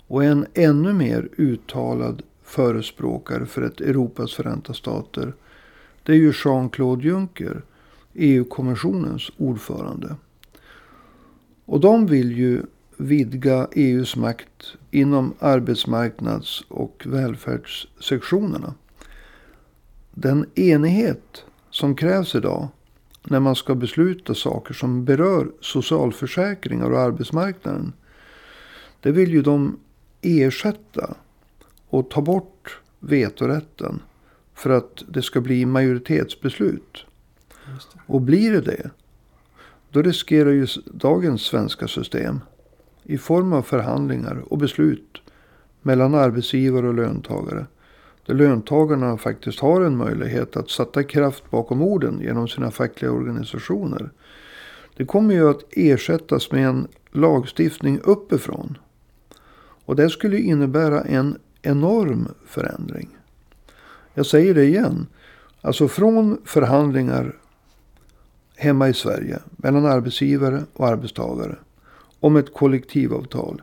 Och 0.06 0.24
en 0.24 0.46
ännu 0.54 0.92
mer 0.92 1.28
uttalad 1.36 2.22
förespråkare 2.42 3.46
för 3.46 3.62
ett 3.62 3.80
Europas 3.80 4.32
förenta 4.32 4.74
stater 4.74 5.34
det 6.02 6.12
är 6.12 6.16
ju 6.16 6.32
Jean-Claude 6.44 7.04
Juncker, 7.04 7.62
EU-kommissionens 8.14 9.30
ordförande. 9.36 10.16
Och 11.64 11.80
de 11.80 12.06
vill 12.06 12.38
ju 12.38 12.62
vidga 12.96 13.68
EUs 13.72 14.16
makt 14.16 14.74
inom 14.90 15.34
arbetsmarknads 15.38 16.64
och 16.68 17.02
välfärdssektionerna. 17.06 18.74
Den 20.10 20.46
enighet 20.54 21.44
som 21.70 21.96
krävs 21.96 22.34
idag 22.34 22.68
när 23.24 23.40
man 23.40 23.56
ska 23.56 23.74
besluta 23.74 24.34
saker 24.34 24.74
som 24.74 25.04
berör 25.04 25.50
socialförsäkringar 25.60 26.90
och 26.90 27.00
arbetsmarknaden. 27.00 27.92
Det 29.00 29.12
vill 29.12 29.30
ju 29.30 29.42
de 29.42 29.78
ersätta 30.22 31.14
och 31.88 32.10
ta 32.10 32.20
bort 32.20 32.80
vetorätten 32.98 34.00
för 34.54 34.70
att 34.70 35.04
det 35.08 35.22
ska 35.22 35.40
bli 35.40 35.66
majoritetsbeslut. 35.66 37.04
Och 38.06 38.20
blir 38.20 38.52
det 38.52 38.60
det, 38.60 38.90
då 39.90 40.02
riskerar 40.02 40.50
ju 40.50 40.66
dagens 40.86 41.42
svenska 41.42 41.88
system 41.88 42.40
i 43.02 43.18
form 43.18 43.52
av 43.52 43.62
förhandlingar 43.62 44.42
och 44.48 44.58
beslut 44.58 45.22
mellan 45.82 46.14
arbetsgivare 46.14 46.88
och 46.88 46.94
löntagare. 46.94 47.66
Där 48.26 48.34
löntagarna 48.34 49.18
faktiskt 49.18 49.60
har 49.60 49.80
en 49.80 49.96
möjlighet 49.96 50.56
att 50.56 50.70
sätta 50.70 51.02
kraft 51.02 51.50
bakom 51.50 51.82
orden 51.82 52.20
genom 52.20 52.48
sina 52.48 52.70
fackliga 52.70 53.12
organisationer. 53.12 54.10
Det 54.96 55.04
kommer 55.04 55.34
ju 55.34 55.50
att 55.50 55.64
ersättas 55.70 56.52
med 56.52 56.66
en 56.66 56.88
lagstiftning 57.12 58.00
uppifrån. 58.04 58.78
Och 59.84 59.96
det 59.96 60.10
skulle 60.10 60.38
innebära 60.38 61.00
en 61.00 61.38
enorm 61.62 62.28
förändring. 62.46 63.16
Jag 64.14 64.26
säger 64.26 64.54
det 64.54 64.64
igen. 64.64 65.06
Alltså 65.60 65.88
från 65.88 66.38
förhandlingar 66.44 67.36
hemma 68.56 68.88
i 68.88 68.94
Sverige 68.94 69.38
mellan 69.56 69.86
arbetsgivare 69.86 70.64
och 70.72 70.88
arbetstagare 70.88 71.56
om 72.20 72.36
ett 72.36 72.54
kollektivavtal 72.54 73.62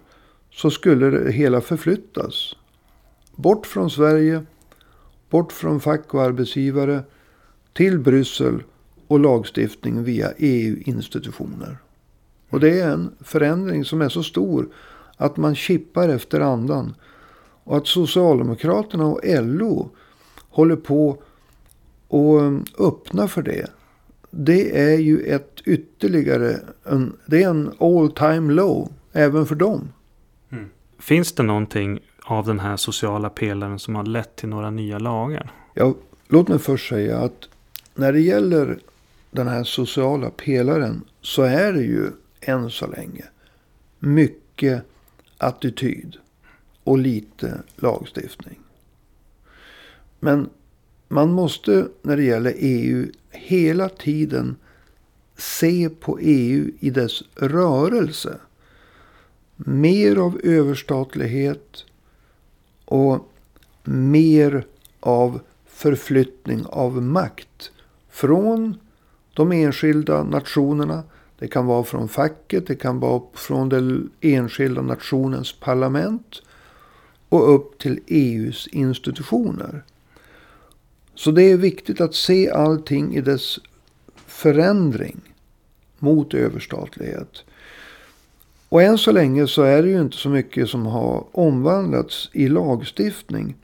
så 0.51 0.71
skulle 0.71 1.09
det 1.09 1.31
hela 1.31 1.61
förflyttas. 1.61 2.55
Bort 3.35 3.65
från 3.65 3.89
Sverige, 3.89 4.45
bort 5.29 5.51
från 5.51 5.79
fack 5.79 6.13
och 6.13 6.23
arbetsgivare 6.23 7.03
till 7.73 7.99
Bryssel 7.99 8.63
och 9.07 9.19
lagstiftning 9.19 10.03
via 10.03 10.31
EU-institutioner. 10.37 11.77
Och 12.49 12.59
det 12.59 12.79
är 12.79 12.91
en 12.91 13.11
förändring 13.19 13.85
som 13.85 14.01
är 14.01 14.09
så 14.09 14.23
stor 14.23 14.69
att 15.17 15.37
man 15.37 15.55
kippar 15.55 16.09
efter 16.09 16.39
andan. 16.39 16.95
Och 17.63 17.77
att 17.77 17.87
Socialdemokraterna 17.87 19.05
och 19.05 19.21
LO 19.23 19.89
håller 20.49 20.75
på 20.75 21.17
att 22.09 22.79
öppna 22.79 23.27
för 23.27 23.41
det. 23.41 23.67
Det 24.31 24.91
är 24.91 24.97
ju 24.97 25.21
ett 25.21 25.61
ytterligare, 25.65 26.59
en, 26.83 27.17
det 27.25 27.43
är 27.43 27.49
en 27.49 27.71
all 27.79 28.11
time 28.11 28.53
low 28.53 28.91
även 29.13 29.45
för 29.45 29.55
dem. 29.55 29.89
Mm. 30.49 30.69
Finns 30.99 31.31
det 31.31 31.43
någonting 31.43 31.99
av 32.23 32.45
den 32.45 32.59
här 32.59 32.77
sociala 32.77 33.29
pelaren 33.29 33.79
som 33.79 33.95
har 33.95 34.03
lett 34.03 34.35
till 34.35 34.49
några 34.49 34.69
nya 34.69 34.99
lagar? 34.99 35.51
Ja, 35.73 35.95
låt 36.27 36.47
mig 36.47 36.59
först 36.59 36.89
säga 36.89 37.17
att 37.17 37.49
när 37.95 38.13
det 38.13 38.21
gäller 38.21 38.79
den 39.31 39.47
här 39.47 39.63
sociala 39.63 40.29
pelaren 40.29 41.01
så 41.21 41.41
är 41.41 41.73
det 41.73 41.81
ju 41.81 42.11
än 42.41 42.69
så 42.69 42.87
länge 42.87 43.25
mycket 43.99 44.83
attityd 45.37 46.17
och 46.83 46.97
lite 46.97 47.61
lagstiftning. 47.75 48.59
Men 50.19 50.49
man 51.07 51.31
måste 51.31 51.87
när 52.01 52.17
det 52.17 52.23
gäller 52.23 52.53
EU 52.57 53.11
hela 53.29 53.89
tiden 53.89 54.55
se 55.37 55.89
på 55.89 56.19
EU 56.19 56.71
i 56.79 56.89
dess 56.89 57.23
rörelse. 57.35 58.39
Mer 59.55 60.15
av 60.15 60.39
överstatlighet 60.43 61.85
och 62.85 63.31
mer 63.83 64.65
av 64.99 65.39
förflyttning 65.65 66.65
av 66.65 67.01
makt 67.01 67.71
från 68.09 68.77
de 69.33 69.51
enskilda 69.51 70.23
nationerna. 70.23 71.03
Det 71.39 71.47
kan 71.47 71.65
vara 71.65 71.83
från 71.83 72.09
facket, 72.09 72.67
det 72.67 72.75
kan 72.75 72.99
vara 72.99 73.21
från 73.33 73.69
den 73.69 74.11
enskilda 74.21 74.81
nationens 74.81 75.59
parlament 75.59 76.41
och 77.29 77.55
upp 77.55 77.79
till 77.79 77.99
EUs 78.07 78.67
institutioner. 78.67 79.83
Så 81.19 81.31
det 81.31 81.43
är 81.43 81.57
viktigt 81.57 82.01
att 82.01 82.15
se 82.15 82.49
allting 82.49 83.15
i 83.15 83.21
dess 83.21 83.59
förändring 84.27 85.19
mot 85.97 86.33
överstatlighet. 86.33 87.43
Och 88.69 88.81
än 88.81 88.97
så 88.97 89.11
länge 89.11 89.47
så 89.47 89.61
är 89.61 89.83
det 89.83 89.89
ju 89.89 90.01
inte 90.01 90.17
så 90.17 90.29
mycket 90.29 90.69
som 90.69 90.85
har 90.85 91.25
omvandlats 91.31 92.29
i 92.33 92.47
lagstiftning. 92.47 93.55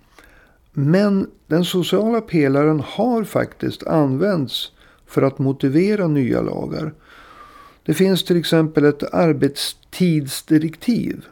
Men 0.71 1.29
den 1.47 1.65
sociala 1.65 2.21
pelaren 2.21 2.79
har 2.79 3.23
faktiskt 3.23 3.83
använts 3.83 4.71
för 5.05 5.21
att 5.21 5.39
motivera 5.39 6.07
nya 6.07 6.41
lagar. 6.41 6.93
Det 7.85 7.93
finns 7.93 8.23
till 8.23 8.37
exempel 8.37 8.85
ett 8.85 9.13
arbetstidsdirektiv. 9.13 11.25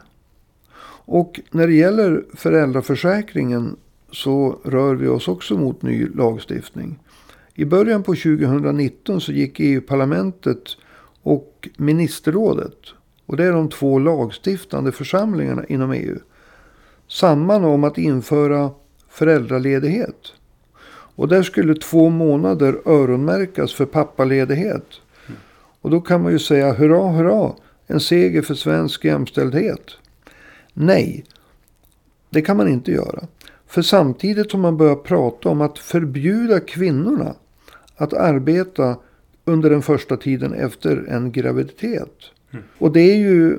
Och 1.06 1.40
när 1.50 1.66
det 1.66 1.74
gäller 1.74 2.24
föräldraförsäkringen 2.34 3.76
så 4.14 4.58
rör 4.64 4.94
vi 4.94 5.08
oss 5.08 5.28
också 5.28 5.54
mot 5.54 5.82
ny 5.82 6.08
lagstiftning. 6.14 6.98
I 7.54 7.64
början 7.64 8.02
på 8.02 8.14
2019 8.14 9.20
så 9.20 9.32
gick 9.32 9.60
EU-parlamentet 9.60 10.76
och 11.22 11.68
ministerrådet, 11.76 12.78
och 13.26 13.36
det 13.36 13.44
är 13.44 13.52
de 13.52 13.68
två 13.68 13.98
lagstiftande 13.98 14.92
församlingarna 14.92 15.64
inom 15.64 15.92
EU, 15.92 16.18
samman 17.08 17.64
om 17.64 17.84
att 17.84 17.98
införa 17.98 18.70
föräldraledighet. 19.08 20.32
Och 21.16 21.28
där 21.28 21.42
skulle 21.42 21.74
två 21.74 22.08
månader 22.08 22.80
öronmärkas 22.84 23.74
för 23.74 23.86
pappaledighet. 23.86 24.86
Och 25.80 25.90
då 25.90 26.00
kan 26.00 26.22
man 26.22 26.32
ju 26.32 26.38
säga 26.38 26.72
hurra, 26.72 27.10
hurra, 27.12 27.52
en 27.86 28.00
seger 28.00 28.42
för 28.42 28.54
svensk 28.54 29.04
jämställdhet. 29.04 29.90
Nej, 30.72 31.24
det 32.30 32.42
kan 32.42 32.56
man 32.56 32.68
inte 32.68 32.92
göra. 32.92 33.26
För 33.74 33.82
samtidigt 33.82 34.50
som 34.50 34.60
man 34.60 34.76
börjar 34.76 34.96
prata 34.96 35.48
om 35.48 35.60
att 35.60 35.78
förbjuda 35.78 36.60
kvinnorna 36.60 37.34
att 37.96 38.12
arbeta 38.12 38.96
under 39.44 39.70
den 39.70 39.82
första 39.82 40.16
tiden 40.16 40.52
efter 40.52 41.06
en 41.08 41.32
graviditet. 41.32 42.22
Mm. 42.50 42.64
Och 42.78 42.92
det 42.92 43.00
är 43.00 43.16
ju 43.16 43.58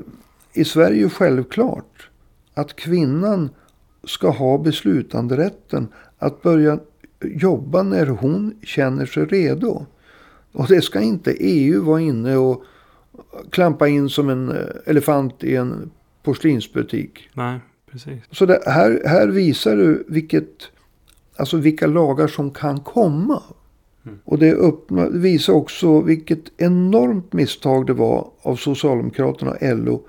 i 0.54 0.66
Sverige 0.66 1.10
självklart 1.10 2.10
att 2.54 2.76
kvinnan 2.76 3.50
ska 4.04 4.30
ha 4.30 4.58
beslutanderätten 4.58 5.88
att 6.18 6.42
börja 6.42 6.80
jobba 7.22 7.84
när 7.84 8.08
hon 8.08 8.54
känner 8.64 9.06
sig 9.06 9.26
redo. 9.26 9.86
Och 10.52 10.68
det 10.68 10.82
ska 10.82 11.02
inte 11.02 11.32
EU 11.32 11.84
vara 11.84 12.02
inne 12.02 12.38
och 12.38 12.64
klampa 13.50 13.88
in 13.88 14.10
som 14.10 14.30
en 14.30 14.50
eh, 14.50 14.66
elefant 14.86 15.44
i 15.44 15.56
en 15.56 15.92
porslinsbutik. 16.24 17.30
Nej, 17.34 17.60
precis. 17.96 18.24
Så 18.32 18.46
det, 18.46 18.62
här, 18.66 19.02
här 19.06 19.28
visar 19.28 19.76
du 19.76 20.06
vilket, 20.08 20.70
alltså 21.36 21.58
vilka 21.58 21.88
lagar 21.88 22.28
som 22.28 22.52
kan 22.52 22.80
komma. 22.80 23.44
Mm. 24.06 24.20
Och 24.24 24.40
det 24.40 24.54
öppna, 24.54 25.10
visar 25.10 25.54
också 25.54 26.02
vilket 26.02 26.62
enormt 26.62 27.34
misstag 27.34 27.88
det 27.88 27.94
var 27.94 28.28
av 28.42 28.56
Socialdemokraterna 28.56 29.52
och 29.52 29.78
LO. 29.78 30.02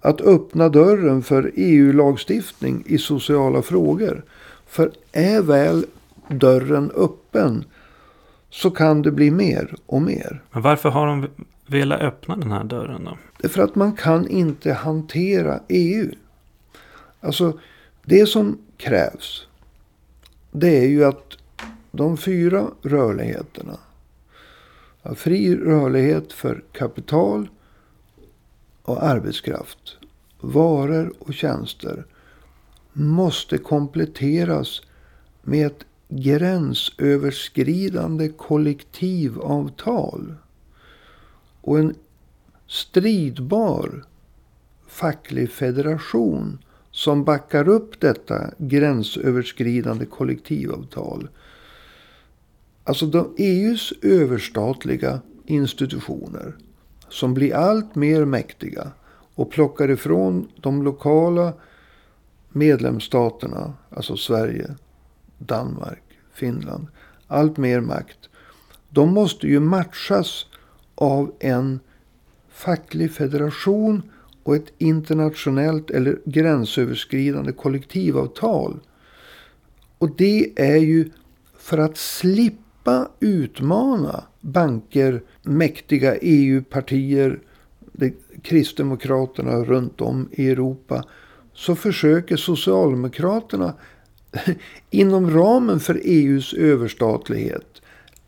Att 0.00 0.20
öppna 0.20 0.68
dörren 0.68 1.22
för 1.22 1.52
EU-lagstiftning 1.54 2.82
i 2.86 2.98
sociala 2.98 3.62
frågor. 3.62 4.24
För 4.66 4.92
är 5.12 5.42
väl 5.42 5.84
dörren 6.28 6.90
öppen 6.96 7.64
så 8.50 8.70
kan 8.70 9.02
det 9.02 9.10
bli 9.10 9.30
mer 9.30 9.74
och 9.86 10.02
mer. 10.02 10.42
Men 10.52 10.62
varför 10.62 10.88
har 10.88 11.06
de 11.06 11.28
velat 11.66 12.00
öppna 12.00 12.36
den 12.36 12.52
här 12.52 12.64
dörren 12.64 13.04
då? 13.04 13.18
Det 13.40 13.46
är 13.46 13.48
för 13.48 13.62
att 13.62 13.74
man 13.74 13.92
kan 13.92 14.28
inte 14.28 14.72
hantera 14.72 15.60
EU. 15.68 16.10
Alltså 17.20 17.58
det 18.04 18.26
som 18.26 18.58
krävs. 18.76 19.46
Det 20.50 20.78
är 20.78 20.88
ju 20.88 21.04
att 21.04 21.36
de 21.92 22.16
fyra 22.16 22.70
rörligheterna. 22.82 23.78
Fri 25.14 25.56
rörlighet 25.56 26.32
för 26.32 26.64
kapital 26.72 27.48
och 28.82 29.02
arbetskraft. 29.02 29.96
Varor 30.40 31.14
och 31.18 31.34
tjänster. 31.34 32.06
Måste 32.92 33.58
kompletteras 33.58 34.82
med 35.42 35.66
ett 35.66 35.84
gränsöverskridande 36.08 38.28
kollektivavtal. 38.28 40.34
Och 41.60 41.78
en 41.78 41.94
stridbar 42.66 44.04
facklig 44.86 45.50
federation 45.50 46.58
som 47.00 47.24
backar 47.24 47.68
upp 47.68 48.00
detta 48.00 48.50
gränsöverskridande 48.58 50.06
kollektivavtal. 50.06 51.28
Alltså 52.84 53.06
de, 53.06 53.34
EUs 53.38 53.92
överstatliga 54.02 55.20
institutioner 55.46 56.56
som 57.08 57.34
blir 57.34 57.54
allt 57.54 57.94
mer 57.94 58.24
mäktiga 58.24 58.90
och 59.34 59.50
plockar 59.50 59.90
ifrån 59.90 60.48
de 60.56 60.82
lokala 60.82 61.52
medlemsstaterna, 62.48 63.74
alltså 63.90 64.16
Sverige, 64.16 64.74
Danmark, 65.38 66.04
Finland, 66.32 66.86
allt 67.26 67.56
mer 67.56 67.80
makt. 67.80 68.28
De 68.88 69.12
måste 69.12 69.46
ju 69.46 69.60
matchas 69.60 70.46
av 70.94 71.34
en 71.40 71.80
facklig 72.48 73.12
federation 73.12 74.02
och 74.42 74.56
ett 74.56 74.72
internationellt 74.78 75.90
eller 75.90 76.18
gränsöverskridande 76.24 77.52
kollektivavtal. 77.52 78.80
Och 79.98 80.16
det 80.16 80.52
är 80.56 80.76
ju 80.76 81.10
för 81.58 81.78
att 81.78 81.96
slippa 81.96 83.08
utmana 83.20 84.24
banker, 84.40 85.22
mäktiga 85.42 86.16
EU-partier, 86.16 87.40
kristdemokraterna 88.42 89.56
runt 89.56 90.00
om 90.00 90.28
i 90.32 90.50
Europa. 90.50 91.04
Så 91.52 91.74
försöker 91.74 92.36
Socialdemokraterna 92.36 93.74
inom 94.90 95.30
ramen 95.30 95.80
för 95.80 96.00
EUs 96.04 96.54
överstatlighet 96.54 97.82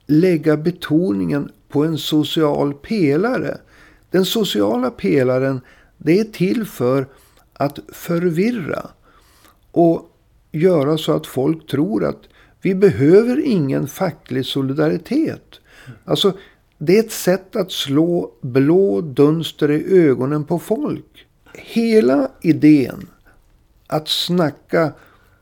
lägga 0.07 0.57
betoningen 0.57 1.51
på 1.69 1.85
en 1.85 1.99
social 1.99 2.75
pelare. 2.75 3.59
Den 4.11 4.25
sociala 4.25 4.91
pelaren 4.91 5.61
det 6.05 6.21
är 6.21 6.25
till 6.25 6.65
för 6.65 7.07
att 7.53 7.79
förvirra 7.93 8.91
och 9.71 10.17
göra 10.53 10.99
så 10.99 11.13
att 11.13 11.27
folk 11.27 11.67
tror 11.67 12.05
att 12.05 12.23
vi 12.63 12.75
behöver 12.75 13.41
ingen 13.45 13.89
facklig 13.89 14.47
solidaritet. 14.47 15.61
Alltså, 16.05 16.37
det 16.79 16.97
är 16.99 17.01
ett 17.01 17.13
sätt 17.13 17.57
att 17.57 17.73
slå 17.73 18.33
blå 18.41 19.01
dunster 19.01 19.71
i 19.71 20.07
ögonen 20.09 20.45
på 20.45 20.59
folk. 20.59 21.27
Hela 21.55 22.31
idén 22.41 23.09
att 23.87 24.09
snacka 24.09 24.93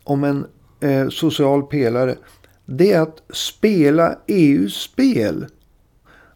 om 0.05 0.25
en 0.25 0.47
eh, 0.81 1.09
social 1.09 1.63
pelare, 1.63 2.17
det 2.65 2.93
är 2.93 3.01
att 3.01 3.23
spela 3.31 4.19
EUs 4.27 4.75
spel. 4.75 5.47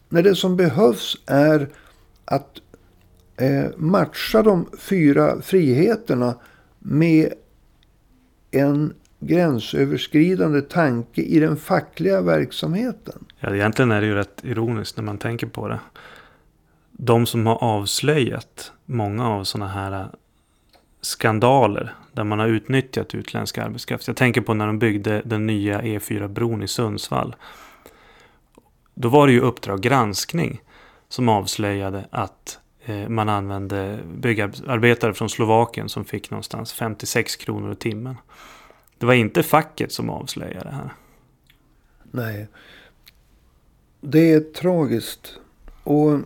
När 0.09 0.23
det 0.23 0.35
som 0.35 0.57
behövs 0.57 1.17
är 1.25 1.69
att 2.25 2.61
eh, 3.37 3.65
matcha 3.77 4.43
de 4.43 4.69
fyra 4.77 5.41
friheterna 5.41 6.35
med 6.79 7.33
en 8.51 8.93
gränsöverskridande 9.19 10.61
tanke 10.61 11.21
i 11.21 11.39
den 11.39 11.57
fackliga 11.57 12.21
verksamheten. 12.21 13.25
Ja, 13.39 13.55
egentligen 13.55 13.91
är 13.91 14.01
det 14.01 14.07
ju 14.07 14.15
rätt 14.15 14.41
ironiskt 14.43 14.97
när 14.97 15.03
man 15.03 15.17
tänker 15.17 15.47
på 15.47 15.67
det. 15.67 15.79
De 16.91 17.25
som 17.25 17.47
har 17.47 17.63
avslöjat 17.63 18.71
många 18.85 19.29
av 19.29 19.43
sådana 19.43 19.71
här 19.71 19.91
eh, 20.01 20.07
skandaler 21.01 21.95
där 22.13 22.23
man 22.23 22.39
har 22.39 22.47
utnyttjat 22.47 23.15
utländsk 23.15 23.57
arbetskraft. 23.57 24.07
Jag 24.07 24.15
tänker 24.15 24.41
på 24.41 24.53
när 24.53 24.67
de 24.67 24.79
byggde 24.79 25.21
den 25.25 25.45
nya 25.45 25.81
E4-bron 25.81 26.63
i 26.63 26.67
Sundsvall. 26.67 27.35
Då 28.93 29.09
var 29.09 29.27
det 29.27 29.33
ju 29.33 29.39
Uppdrag 29.39 29.81
granskning 29.81 30.61
som 31.09 31.29
avslöjade 31.29 32.07
att 32.11 32.59
Eh, 32.85 33.09
man 33.09 33.29
använde 33.29 33.99
byggarbetare 34.17 35.13
från 35.13 35.29
Slovakien 35.29 35.89
som 35.89 36.05
fick 36.05 36.31
någonstans 36.31 36.73
56 36.73 37.35
kronor 37.35 37.71
i 37.71 37.75
timmen. 37.75 38.15
Det 38.97 39.05
var 39.05 39.13
inte 39.13 39.43
facket 39.43 39.91
som 39.91 40.09
avslöjade 40.09 40.69
det 40.69 40.75
här. 40.75 40.93
Nej. 42.11 42.47
Det 44.01 44.33
är 44.33 44.39
tragiskt. 44.39 45.39
Och 45.83 46.19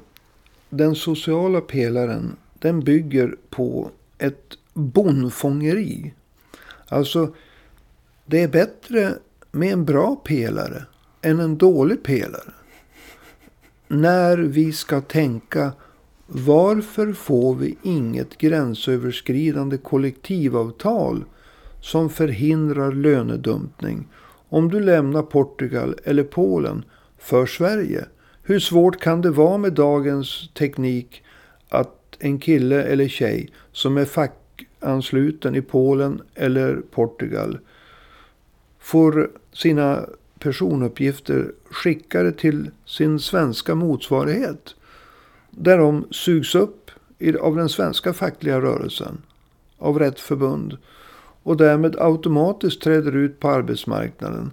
den 0.69 0.95
sociala 0.95 1.61
pelaren 1.61 2.35
den 2.53 2.79
bygger 2.79 3.35
på 3.49 3.91
ett 4.17 4.57
bondfångeri. 4.73 6.13
Alltså, 6.87 7.35
det 8.25 8.43
är 8.43 8.47
bättre 8.47 9.13
med 9.51 9.73
en 9.73 9.85
bra 9.85 10.15
pelare 10.15 10.85
än 11.21 11.39
en 11.39 11.57
dålig 11.57 12.03
pelare. 12.03 12.53
När 13.87 14.37
vi 14.37 14.73
ska 14.73 15.01
tänka 15.01 15.71
varför 16.31 17.13
får 17.13 17.55
vi 17.55 17.77
inget 17.83 18.37
gränsöverskridande 18.37 19.77
kollektivavtal 19.77 21.23
som 21.81 22.09
förhindrar 22.09 22.91
lönedumpning 22.91 24.07
om 24.49 24.69
du 24.69 24.79
lämnar 24.79 25.21
Portugal 25.21 25.95
eller 26.03 26.23
Polen 26.23 26.85
för 27.17 27.45
Sverige? 27.45 28.05
Hur 28.43 28.59
svårt 28.59 28.99
kan 28.99 29.21
det 29.21 29.31
vara 29.31 29.57
med 29.57 29.73
dagens 29.73 30.49
teknik 30.53 31.23
att 31.69 32.17
en 32.19 32.39
kille 32.39 32.83
eller 32.83 33.07
tjej 33.07 33.49
som 33.71 33.97
är 33.97 34.05
fackansluten 34.05 35.55
i 35.55 35.61
Polen 35.61 36.21
eller 36.35 36.75
Portugal 36.91 37.59
får 38.79 39.31
sina 39.53 40.05
personuppgifter 40.39 41.51
skickade 41.71 42.31
till 42.31 42.71
sin 42.85 43.19
svenska 43.19 43.75
motsvarighet. 43.75 44.75
Där 45.51 45.77
de 45.77 46.07
sugs 46.11 46.55
upp 46.55 46.91
av 47.41 47.55
den 47.55 47.69
svenska 47.69 48.13
fackliga 48.13 48.61
rörelsen. 48.61 49.17
Av 49.77 49.99
rätt 49.99 50.19
förbund 50.19 50.77
och 51.43 51.57
därmed 51.57 51.95
automatiskt 51.99 52.81
träder 52.81 53.15
ut 53.15 53.39
på 53.39 53.49
arbetsmarknaden 53.49 54.51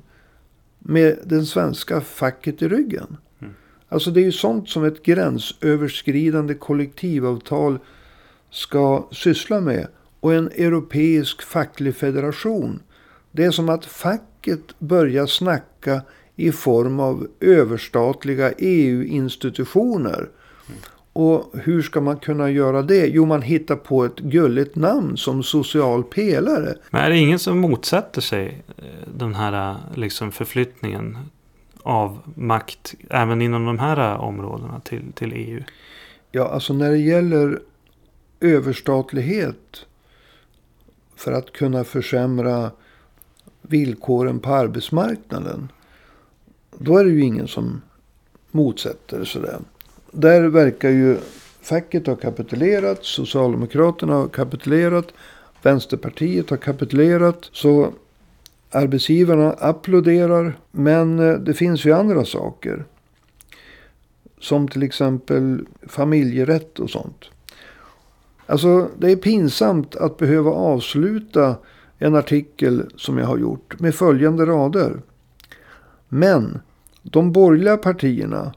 med 0.79 1.19
den 1.25 1.47
svenska 1.47 2.01
facket 2.01 2.63
i 2.63 2.69
ryggen. 2.69 3.17
Mm. 3.41 3.55
Alltså 3.89 4.11
det 4.11 4.21
är 4.21 4.25
ju 4.25 4.33
sånt 4.33 4.69
som 4.69 4.85
ett 4.85 5.03
gränsöverskridande 5.03 6.55
kollektivavtal 6.55 7.79
ska 8.51 9.09
syssla 9.11 9.61
med. 9.61 9.87
Och 10.21 10.35
en 10.35 10.49
europeisk 10.49 11.43
facklig 11.43 11.97
federation. 11.97 12.81
Det 13.33 13.45
är 13.45 13.51
som 13.51 13.69
att 13.69 13.85
facket 13.85 14.79
börjar 14.79 15.27
snacka 15.27 16.03
i 16.37 16.53
form 16.53 17.01
av 17.01 17.27
överstatliga 17.41 18.53
EU-institutioner. 18.59 20.29
Och 21.13 21.53
hur 21.55 21.83
ska 21.83 22.01
man 22.01 22.17
kunna 22.17 22.51
göra 22.51 22.83
det? 22.83 23.07
Jo, 23.07 23.27
man 23.27 23.43
hittar 23.43 23.77
på 23.77 24.05
ett 24.05 24.19
gulligt 24.19 24.77
namn 24.77 25.17
som 25.17 25.43
social 25.43 26.05
pelare. 26.05 26.75
Men 26.91 27.05
är 27.05 27.11
det 27.11 27.17
ingen 27.17 27.39
som 27.39 27.59
motsätter 27.59 28.21
sig 28.21 28.63
eh, 28.77 28.85
den 29.15 29.35
här 29.35 29.71
eh, 29.71 29.77
liksom 29.95 30.33
förflyttningen 30.33 31.19
av 31.83 32.19
makt 32.35 32.95
även 33.11 33.43
inom 33.43 33.67
de 33.67 33.79
här 33.79 34.13
eh, 34.13 34.21
områdena 34.21 34.81
till, 34.81 35.13
till 35.15 35.33
EU? 35.33 35.63
Ja, 36.31 36.49
alltså 36.49 36.73
när 36.73 36.91
det 36.91 36.99
gäller 36.99 37.61
överstatlighet 38.41 39.87
för 41.17 41.33
att 41.33 41.53
kunna 41.53 41.85
försämra 41.85 42.71
villkoren 43.63 44.41
på 44.41 44.51
arbetsmarknaden. 44.51 45.69
Då 46.79 46.97
är 46.97 47.05
det 47.05 47.11
ju 47.11 47.21
ingen 47.21 47.49
som 47.49 47.83
motsätter 48.51 49.25
sig 49.25 49.43
det 49.43 49.59
där 50.17 50.49
verkar 50.49 50.91
ju 50.91 51.19
facket 51.61 52.07
ha 52.07 52.17
kapitulerat. 52.17 53.05
Socialdemokraterna 53.05 54.15
har 54.15 54.29
kapitulerat. 54.29 55.07
Vänsterpartiet 55.63 56.51
har 56.51 56.57
kapitulerat. 56.57 57.49
Så 57.53 57.93
arbetsgivarna 58.71 59.53
applåderar. 59.53 60.59
Men 60.71 61.19
eh, 61.19 61.35
det 61.35 61.55
finns 61.55 61.85
ju 61.85 61.93
andra 61.93 62.25
saker. 62.25 62.85
Som 64.41 64.69
till 64.69 64.83
exempel 64.83 65.67
familjerätt 65.87 66.79
och 66.79 66.91
sånt. 66.91 67.25
Alltså 68.47 68.89
det 68.99 69.13
är 69.13 69.17
pinsamt 69.17 69.97
att 69.97 70.17
behöva 70.17 70.51
avsluta 70.51 71.57
en 71.99 72.15
artikel 72.15 72.91
som 72.97 73.19
jag 73.19 73.27
har 73.27 73.39
gjort 73.39 73.81
med 73.81 73.95
följande 73.95 74.47
rader. 74.47 75.03
Men 76.09 76.61
de 77.03 77.33
borgerliga 77.33 77.77
partierna 77.77 78.53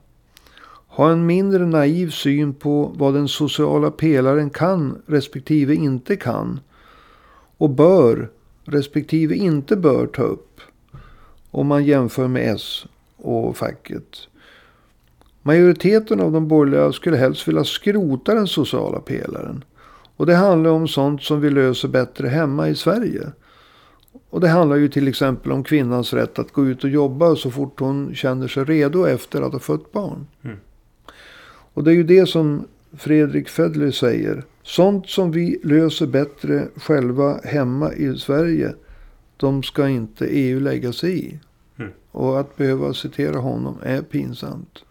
ha 1.00 1.12
en 1.12 1.26
mindre 1.26 1.66
naiv 1.66 2.10
syn 2.10 2.54
på 2.54 2.92
vad 2.96 3.14
den 3.14 3.28
sociala 3.28 3.92
pelaren 3.92 4.50
kan 4.50 5.02
respektive 5.06 5.76
inte 5.76 6.16
kan. 6.16 6.60
Och 7.58 7.70
bör 7.70 8.30
respektive 8.66 9.36
inte 9.36 9.76
bör 9.76 10.08
ta 10.08 10.24
upp. 10.24 10.62
Om 11.52 11.68
man 11.68 11.86
jämför 11.86 12.28
med 12.28 12.56
S 12.56 12.86
och 13.18 13.58
facket. 13.58 14.18
Majoriteten 15.42 16.20
av 16.20 16.32
de 16.32 16.48
borgerliga 16.48 16.92
skulle 16.92 17.18
helst 17.18 17.48
vilja 17.48 17.64
skrota 17.64 18.34
den 18.34 18.48
sociala 18.48 19.00
pelaren. 19.00 19.64
Och 20.16 20.26
det 20.26 20.36
handlar 20.36 20.70
om 20.70 20.88
sånt 20.88 21.24
som 21.24 21.42
vi 21.42 21.50
löser 21.50 21.88
bättre 21.88 22.28
hemma 22.28 22.70
i 22.70 22.76
Sverige. 22.76 23.32
Och 24.30 24.42
det 24.42 24.50
handlar 24.50 24.76
ju 24.76 24.88
till 24.88 25.08
exempel 25.08 25.52
om 25.52 25.64
kvinnans 25.64 26.14
rätt 26.14 26.40
att 26.40 26.54
gå 26.54 26.66
ut 26.66 26.84
och 26.84 26.90
jobba 26.90 27.36
så 27.36 27.52
fort 27.52 27.80
hon 27.80 28.16
känner 28.16 28.48
sig 28.48 28.64
redo 28.64 29.06
efter 29.06 29.42
att 29.42 29.54
ha 29.54 29.60
fött 29.60 29.92
barn. 29.92 30.28
Mm. 30.44 30.58
Och 31.80 31.86
det 31.86 31.92
är 31.92 31.96
ju 31.96 32.04
det 32.04 32.26
som 32.26 32.68
Fredrik 32.98 33.50
Federley 33.50 33.92
säger. 33.92 34.44
Sånt 34.64 35.10
som 35.10 35.32
vi 35.32 35.60
löser 35.64 36.08
bättre 36.08 36.68
själva 36.76 37.40
hemma 37.44 37.94
i 37.94 38.18
Sverige. 38.18 38.74
De 39.38 39.64
ska 39.64 39.90
inte 39.90 40.26
EU 40.26 40.60
lägga 40.60 40.94
sig 40.94 41.26
i. 41.26 41.40
Mm. 41.78 41.92
Och 42.12 42.40
att 42.40 42.58
behöva 42.58 42.94
citera 42.94 43.40
honom 43.40 43.78
är 43.84 44.02
pinsamt. 44.02 44.84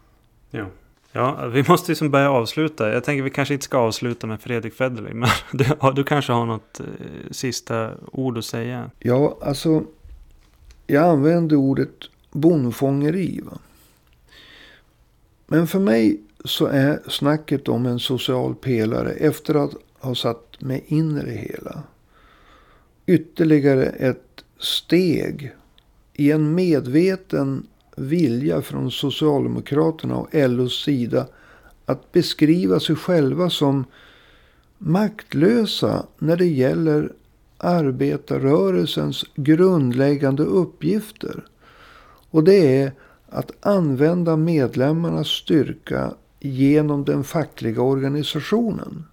Ja. 0.50 0.66
Ja, 1.12 1.46
vi 1.46 1.64
måste 1.68 1.90
liksom 1.90 2.10
börja 2.10 2.30
avsluta. 2.30 2.92
Jag 2.92 3.04
tänker 3.04 3.22
vi 3.22 3.30
kanske 3.30 3.54
inte 3.54 3.64
ska 3.64 3.78
avsluta 3.78 4.26
med 4.26 4.40
Fredrik 4.40 4.74
Federley. 4.74 5.14
Men 5.14 5.28
du, 5.52 5.64
du 5.94 6.04
kanske 6.04 6.32
har 6.32 6.46
något 6.46 6.80
eh, 6.80 6.86
sista 7.30 7.90
ord 8.12 8.38
att 8.38 8.44
säga? 8.44 8.90
Ja, 8.98 9.38
alltså. 9.42 9.84
Jag 10.86 11.04
använder 11.04 11.56
ordet 11.56 11.94
bondfångeri. 12.32 13.40
Va? 13.44 13.58
Men 15.46 15.66
för 15.66 15.78
mig 15.78 16.20
så 16.44 16.66
är 16.66 17.02
snacket 17.08 17.68
om 17.68 17.86
en 17.86 17.98
social 17.98 18.54
pelare 18.54 19.10
efter 19.10 19.54
att 19.54 19.74
ha 20.00 20.14
satt 20.14 20.60
mig 20.60 20.84
in 20.86 21.18
i 21.18 21.24
det 21.24 21.30
hela. 21.30 21.82
Ytterligare 23.06 23.84
ett 23.84 24.44
steg 24.58 25.52
i 26.14 26.32
en 26.32 26.54
medveten 26.54 27.66
vilja 27.96 28.62
från 28.62 28.90
Socialdemokraterna 28.90 30.16
och 30.16 30.28
LOs 30.32 30.84
sida 30.84 31.26
att 31.84 32.12
beskriva 32.12 32.80
sig 32.80 32.96
själva 32.96 33.50
som 33.50 33.84
maktlösa 34.78 36.06
när 36.18 36.36
det 36.36 36.46
gäller 36.46 37.12
arbetarrörelsens 37.58 39.24
grundläggande 39.34 40.42
uppgifter. 40.42 41.44
Och 42.30 42.44
det 42.44 42.76
är 42.82 42.92
att 43.28 43.66
använda 43.66 44.36
medlemmarnas 44.36 45.28
styrka 45.28 46.14
genom 46.40 47.04
den 47.04 47.24
fackliga 47.24 47.82
organisationen. 47.82 49.04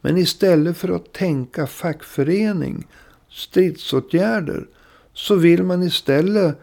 Men 0.00 0.16
istället 0.16 0.76
för 0.76 0.88
att 0.88 1.12
tänka 1.12 1.66
fackförening, 1.66 2.86
stridsåtgärder, 3.28 4.66
så 5.12 5.34
vill 5.34 5.62
man 5.62 5.82
istället 5.82 6.58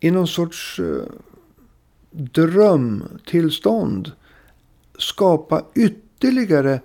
i 0.00 0.10
någon 0.10 0.28
sorts 0.28 0.80
eh, 0.80 1.02
drömtillstånd 2.10 4.12
skapa 4.98 5.64
ytterligare 5.74 6.80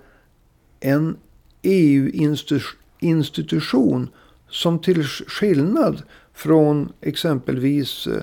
en 0.80 1.16
EU-institution 1.62 4.08
som 4.48 4.78
till 4.78 5.04
skillnad 5.04 6.02
från 6.32 6.92
exempelvis 7.00 8.06
eh, 8.06 8.22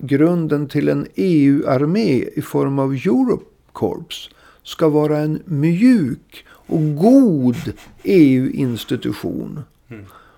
grunden 0.00 0.68
till 0.68 0.88
en 0.88 1.06
EU-armé 1.14 2.24
i 2.34 2.42
form 2.42 2.78
av 2.78 2.92
Eurocorps 2.92 4.30
ska 4.62 4.88
vara 4.88 5.18
en 5.18 5.42
mjuk 5.44 6.44
och 6.48 6.96
god 6.96 7.72
EU-institution. 8.02 9.60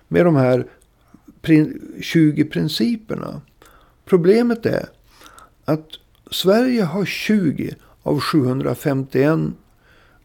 Med 0.07 0.25
de 0.25 0.35
här 0.35 0.67
20 2.01 2.45
principerna. 2.45 3.41
Problemet 4.05 4.65
är 4.65 4.85
att 5.65 5.87
Sverige 6.31 6.83
har 6.83 7.05
20 7.05 7.75
av 8.03 8.19
751 8.19 9.39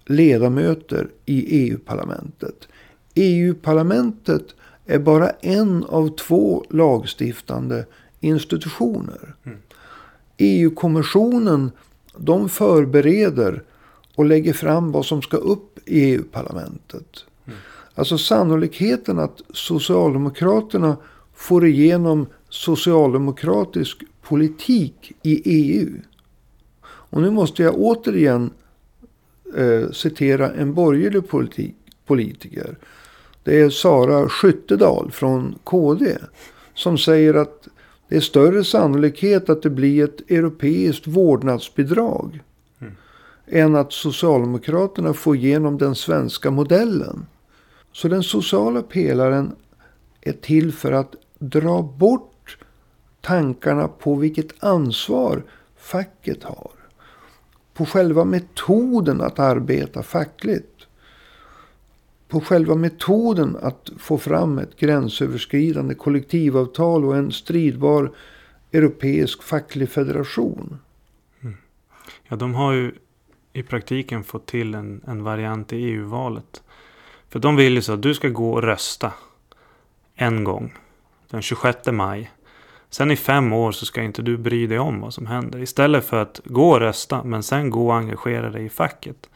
ledamöter 0.06 1.08
i 1.26 1.68
EU-parlamentet. 1.68 2.68
EU-parlamentet 3.14 4.54
är 4.86 4.98
bara 4.98 5.30
en 5.30 5.84
av 5.84 6.16
två 6.16 6.64
lagstiftande 6.70 7.86
institutioner. 8.20 9.34
Mm. 9.44 9.58
EU-kommissionen 10.36 11.70
de 12.16 12.48
förbereder 12.48 13.62
och 14.14 14.24
lägger 14.24 14.52
fram 14.52 14.92
vad 14.92 15.06
som 15.06 15.22
ska 15.22 15.36
upp 15.36 15.78
i 15.84 16.14
EU-parlamentet. 16.14 17.24
Mm. 17.46 17.58
Alltså 17.94 18.18
sannolikheten 18.18 19.18
att 19.18 19.40
Socialdemokraterna 19.50 20.96
får 21.34 21.66
igenom 21.66 22.26
socialdemokratisk 22.48 24.02
politik 24.22 25.12
i 25.22 25.42
EU. 25.44 25.88
Och 26.84 27.22
nu 27.22 27.30
måste 27.30 27.62
jag 27.62 27.74
återigen 27.78 28.50
eh, 29.56 29.90
citera 29.90 30.50
en 30.52 30.74
borgerlig 30.74 31.28
politik, 31.28 31.74
politiker. 32.06 32.78
Det 33.42 33.60
är 33.60 33.70
Sara 33.70 34.28
Skyttedal 34.28 35.10
från 35.10 35.58
KD. 35.64 36.18
Som 36.74 36.98
säger 36.98 37.34
att 37.34 37.68
det 38.08 38.16
är 38.16 38.20
större 38.20 38.64
sannolikhet 38.64 39.50
att 39.50 39.62
det 39.62 39.70
blir 39.70 40.04
ett 40.04 40.30
europeiskt 40.30 41.06
vårdnadsbidrag. 41.06 42.42
Mm. 42.80 42.92
Än 43.46 43.76
att 43.76 43.92
Socialdemokraterna 43.92 45.14
får 45.14 45.36
igenom 45.36 45.78
den 45.78 45.94
svenska 45.94 46.50
modellen. 46.50 47.26
Så 47.92 48.08
den 48.08 48.22
sociala 48.22 48.82
pelaren 48.82 49.56
är 50.20 50.32
till 50.32 50.72
för 50.72 50.92
att 50.92 51.14
dra 51.38 51.82
bort 51.82 52.58
tankarna 53.20 53.88
på 53.88 54.14
vilket 54.14 54.64
ansvar 54.64 55.42
facket 55.76 56.44
har. 56.44 56.70
På 57.74 57.86
själva 57.86 58.24
metoden 58.24 59.20
att 59.20 59.38
arbeta 59.38 60.02
fackligt. 60.02 60.77
På 62.28 62.40
själva 62.40 62.74
metoden 62.74 63.56
att 63.62 63.90
få 63.98 64.18
fram 64.18 64.58
ett 64.58 64.76
gränsöverskridande 64.76 65.94
kollektivavtal 65.94 67.04
och 67.04 67.16
en 67.16 67.32
stridbar 67.32 68.12
europeisk 68.72 69.42
facklig 69.42 69.88
federation. 69.90 70.78
Mm. 71.40 71.56
Ja, 72.28 72.36
de 72.36 72.54
har 72.54 72.72
ju 72.72 72.92
i 73.52 73.62
praktiken 73.62 74.24
fått 74.24 74.46
till 74.46 74.74
en, 74.74 75.00
en 75.06 75.22
variant 75.22 75.72
i 75.72 75.76
EU-valet. 75.76 76.62
För 77.28 77.38
de 77.38 77.56
vill 77.56 77.74
ju 77.74 77.82
så 77.82 77.92
att 77.92 78.02
du 78.02 78.14
ska 78.14 78.28
gå 78.28 78.52
och 78.52 78.62
rösta 78.62 79.12
en 80.14 80.44
gång 80.44 80.74
den 81.30 81.42
26 81.42 81.78
maj. 81.86 82.30
Sen 82.90 83.10
i 83.10 83.16
fem 83.16 83.52
år 83.52 83.72
så 83.72 83.86
ska 83.86 84.02
inte 84.02 84.22
du 84.22 84.36
bry 84.36 84.66
dig 84.66 84.78
om 84.78 85.00
vad 85.00 85.14
som 85.14 85.26
händer. 85.26 85.62
Istället 85.62 86.04
för 86.04 86.22
att 86.22 86.40
gå 86.44 86.70
och 86.70 86.80
rösta 86.80 87.24
men 87.24 87.42
sen 87.42 87.70
gå 87.70 87.86
och 87.86 87.96
engagera 87.96 88.50
dig 88.50 88.64
i 88.64 88.68
facket. 88.68 89.30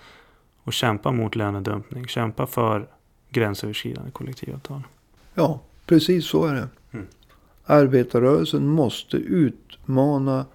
Och 0.64 0.72
kämpa 0.72 1.12
mot 1.12 1.36
lönedumpning. 1.36 2.06
Kämpa 2.06 2.46
för 2.46 2.86
gränsöverskridande 3.30 4.10
kollektivavtal. 4.10 4.82
Ja, 5.34 5.60
precis 5.86 6.26
så 6.26 6.46
är 6.46 6.54
det. 6.54 6.68
Mm. 6.92 7.06
Arbetarrörelsen 7.64 8.66
måste 8.66 9.16
utmana 9.16 10.46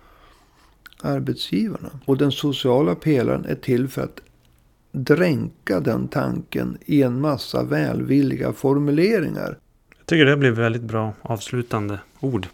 arbetsgivarna. 1.02 1.90
Och 2.06 2.18
den 2.18 2.32
sociala 2.32 2.96
pelaren 2.96 3.46
är 3.46 3.56
till 3.56 3.88
för 3.88 4.02
att 4.02 4.20
dränka 4.92 5.80
den 5.80 6.08
tanken 6.08 6.78
i 6.86 7.02
en 7.02 7.22
massa 7.22 7.64
välvilliga 7.64 8.54
formuleringar 8.54 9.58
tycker 10.08 10.26
det 10.26 10.38
blir 10.38 10.52
väldigt 10.52 10.82
bra 10.82 11.14
avslutande 11.22 12.00
ord. 12.20 12.48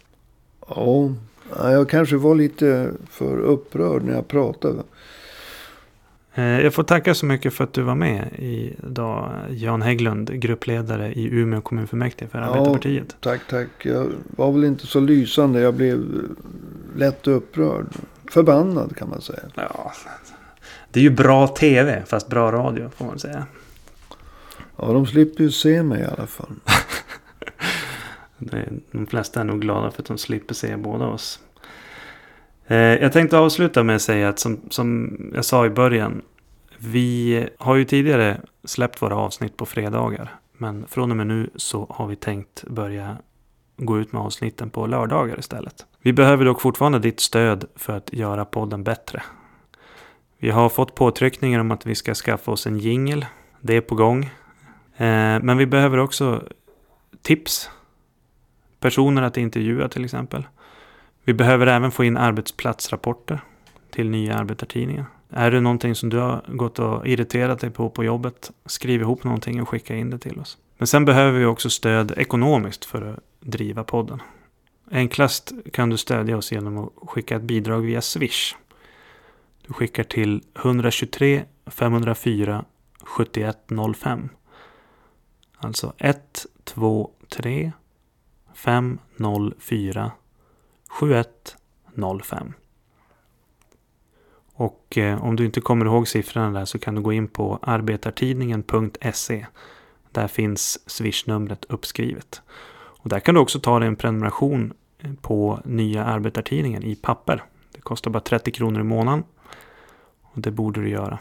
Ja, 0.68 1.14
jag 1.48 1.88
kanske 1.88 2.16
var 2.16 2.34
lite 2.34 2.90
för 3.10 3.38
upprörd 3.38 4.02
när 4.02 4.14
jag 4.14 4.28
pratade. 4.28 4.82
Eh, 6.34 6.60
jag 6.60 6.74
får 6.74 6.82
tacka 6.82 7.14
så 7.14 7.26
mycket 7.26 7.54
för 7.54 7.64
att 7.64 7.72
du 7.72 7.82
var 7.82 7.94
med 7.94 8.28
idag. 8.38 9.32
Jan 9.50 9.82
Hägglund, 9.82 10.40
gruppledare 10.40 11.12
i 11.12 11.28
Umeå 11.32 11.60
kommunfullmäktige 11.60 12.28
för 12.28 12.38
Arbetarpartiet. 12.38 13.06
Ja, 13.08 13.16
tack, 13.20 13.40
tack. 13.50 13.68
Jag 13.86 14.12
var 14.36 14.52
väl 14.52 14.64
inte 14.64 14.86
så 14.86 15.00
lysande. 15.00 15.60
Jag 15.60 15.74
blev 15.74 16.04
lätt 16.96 17.26
upprörd. 17.26 17.86
Förbannad 18.30 18.96
kan 18.96 19.08
man 19.08 19.20
säga. 19.20 19.42
Ja, 19.54 19.92
det 20.90 21.00
är 21.00 21.04
ju 21.04 21.10
bra 21.10 21.46
tv 21.46 22.02
fast 22.06 22.28
bra 22.28 22.52
radio 22.52 22.90
får 22.96 23.04
man 23.04 23.18
säga. 23.18 23.46
Ja, 24.76 24.92
de 24.92 25.06
slipper 25.06 25.44
ju 25.44 25.50
se 25.50 25.82
mig 25.82 26.00
i 26.00 26.04
alla 26.04 26.26
fall. 26.26 26.54
De 28.90 29.06
flesta 29.06 29.40
är 29.40 29.44
nog 29.44 29.60
glada 29.60 29.90
för 29.90 30.02
att 30.02 30.08
de 30.08 30.18
slipper 30.18 30.54
se 30.54 30.76
båda 30.76 31.06
oss. 31.06 31.40
Eh, 32.66 32.76
jag 32.76 33.12
tänkte 33.12 33.38
avsluta 33.38 33.82
med 33.82 33.96
att 33.96 34.02
säga 34.02 34.28
att 34.28 34.38
som, 34.38 34.60
som 34.70 35.16
jag 35.34 35.44
sa 35.44 35.66
i 35.66 35.70
början. 35.70 36.22
Vi 36.78 37.48
har 37.58 37.74
ju 37.76 37.84
tidigare 37.84 38.40
släppt 38.64 39.02
våra 39.02 39.16
avsnitt 39.16 39.56
på 39.56 39.66
fredagar. 39.66 40.34
Men 40.58 40.86
från 40.86 41.10
och 41.10 41.16
med 41.16 41.26
nu 41.26 41.50
så 41.56 41.86
har 41.90 42.06
vi 42.06 42.16
tänkt 42.16 42.64
börja 42.64 43.16
gå 43.76 43.98
ut 43.98 44.12
med 44.12 44.22
avsnitten 44.22 44.70
på 44.70 44.86
lördagar 44.86 45.38
istället. 45.38 45.86
Vi 46.02 46.12
behöver 46.12 46.44
dock 46.44 46.60
fortfarande 46.60 46.98
ditt 46.98 47.20
stöd 47.20 47.64
för 47.76 47.96
att 47.96 48.12
göra 48.12 48.44
podden 48.44 48.84
bättre. 48.84 49.22
Vi 50.38 50.50
har 50.50 50.68
fått 50.68 50.94
påtryckningar 50.94 51.60
om 51.60 51.70
att 51.70 51.86
vi 51.86 51.94
ska 51.94 52.14
skaffa 52.14 52.50
oss 52.50 52.66
en 52.66 52.78
jingel. 52.78 53.26
Det 53.60 53.76
är 53.76 53.80
på 53.80 53.94
gång. 53.94 54.24
Eh, 54.96 55.40
men 55.42 55.56
vi 55.56 55.66
behöver 55.66 55.98
också 55.98 56.42
tips 57.22 57.70
personer 58.80 59.22
att 59.22 59.36
intervjua 59.36 59.88
till 59.88 60.04
exempel. 60.04 60.46
Vi 61.24 61.34
behöver 61.34 61.66
även 61.66 61.90
få 61.90 62.04
in 62.04 62.16
arbetsplatsrapporter 62.16 63.40
till 63.90 64.10
nya 64.10 64.36
arbetartidningar. 64.36 65.06
Är 65.30 65.50
det 65.50 65.60
någonting 65.60 65.94
som 65.94 66.08
du 66.08 66.18
har 66.18 66.44
gått 66.48 66.78
och 66.78 67.06
irriterat 67.08 67.60
dig 67.60 67.70
på 67.70 67.90
på 67.90 68.04
jobbet, 68.04 68.50
skriv 68.66 69.00
ihop 69.00 69.24
någonting 69.24 69.62
och 69.62 69.68
skicka 69.68 69.96
in 69.96 70.10
det 70.10 70.18
till 70.18 70.40
oss. 70.40 70.58
Men 70.78 70.86
sen 70.86 71.04
behöver 71.04 71.38
vi 71.38 71.44
också 71.44 71.70
stöd 71.70 72.12
ekonomiskt 72.16 72.84
för 72.84 73.02
att 73.02 73.20
driva 73.40 73.84
podden. 73.84 74.22
Enklast 74.90 75.52
kan 75.72 75.90
du 75.90 75.96
stödja 75.96 76.36
oss 76.36 76.52
genom 76.52 76.78
att 76.78 76.90
skicka 77.08 77.36
ett 77.36 77.42
bidrag 77.42 77.80
via 77.80 78.00
Swish. 78.00 78.54
Du 79.66 79.72
skickar 79.72 80.04
till 80.04 80.42
123 80.56 81.44
504 81.66 82.64
7105. 83.02 84.28
Alltså 85.56 85.92
123 85.98 87.72
504 88.54 90.12
7105. 90.94 92.52
Och 94.54 94.98
eh, 94.98 95.24
om 95.24 95.36
du 95.36 95.44
inte 95.44 95.60
kommer 95.60 95.86
ihåg 95.86 96.08
siffrorna 96.08 96.58
där 96.58 96.64
så 96.64 96.78
kan 96.78 96.94
du 96.94 97.00
gå 97.00 97.12
in 97.12 97.28
på 97.28 97.58
arbetartidningen.se. 97.62 99.46
Där 100.12 100.28
finns 100.28 100.90
swishnumret 100.90 101.64
uppskrivet. 101.64 102.42
Och 102.74 103.08
där 103.08 103.20
kan 103.20 103.34
du 103.34 103.40
också 103.40 103.60
ta 103.60 103.78
dig 103.78 103.88
en 103.88 103.96
prenumeration 103.96 104.72
eh, 104.98 105.12
på 105.20 105.60
nya 105.64 106.04
arbetartidningen 106.04 106.82
i 106.82 106.96
papper. 106.96 107.44
Det 107.72 107.80
kostar 107.80 108.10
bara 108.10 108.20
30 108.20 108.50
kronor 108.50 108.80
i 108.80 108.84
månaden. 108.84 109.24
Och 110.22 110.40
det 110.40 110.50
borde 110.50 110.80
du 110.80 110.88
göra. 110.88 111.18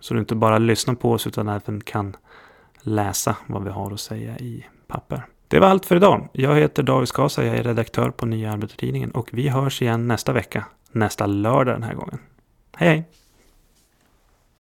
Så 0.00 0.14
du 0.14 0.20
inte 0.20 0.34
bara 0.34 0.58
lyssnar 0.58 0.94
på 0.94 1.12
oss 1.12 1.26
utan 1.26 1.48
även 1.48 1.80
kan 1.80 2.16
läsa 2.80 3.36
vad 3.46 3.64
vi 3.64 3.70
har 3.70 3.92
att 3.92 4.00
säga 4.00 4.38
i 4.38 4.66
papper. 4.86 5.26
Det 5.48 5.60
var 5.60 5.68
allt 5.68 5.86
för 5.86 5.96
idag. 5.96 6.28
Jag 6.32 6.56
heter 6.56 6.82
David 6.82 7.08
Skasa, 7.08 7.44
jag 7.44 7.56
är 7.56 7.62
redaktör 7.62 8.10
på 8.10 8.26
Nya 8.26 8.52
Arbetartidningen 8.52 9.10
och 9.10 9.28
vi 9.32 9.48
hörs 9.48 9.82
igen 9.82 10.08
nästa 10.08 10.32
vecka, 10.32 10.64
nästa 10.92 11.26
lördag 11.26 11.74
den 11.74 11.82
här 11.82 11.94
gången. 11.94 12.18
Hej 12.76 12.88
hej! 12.88 13.04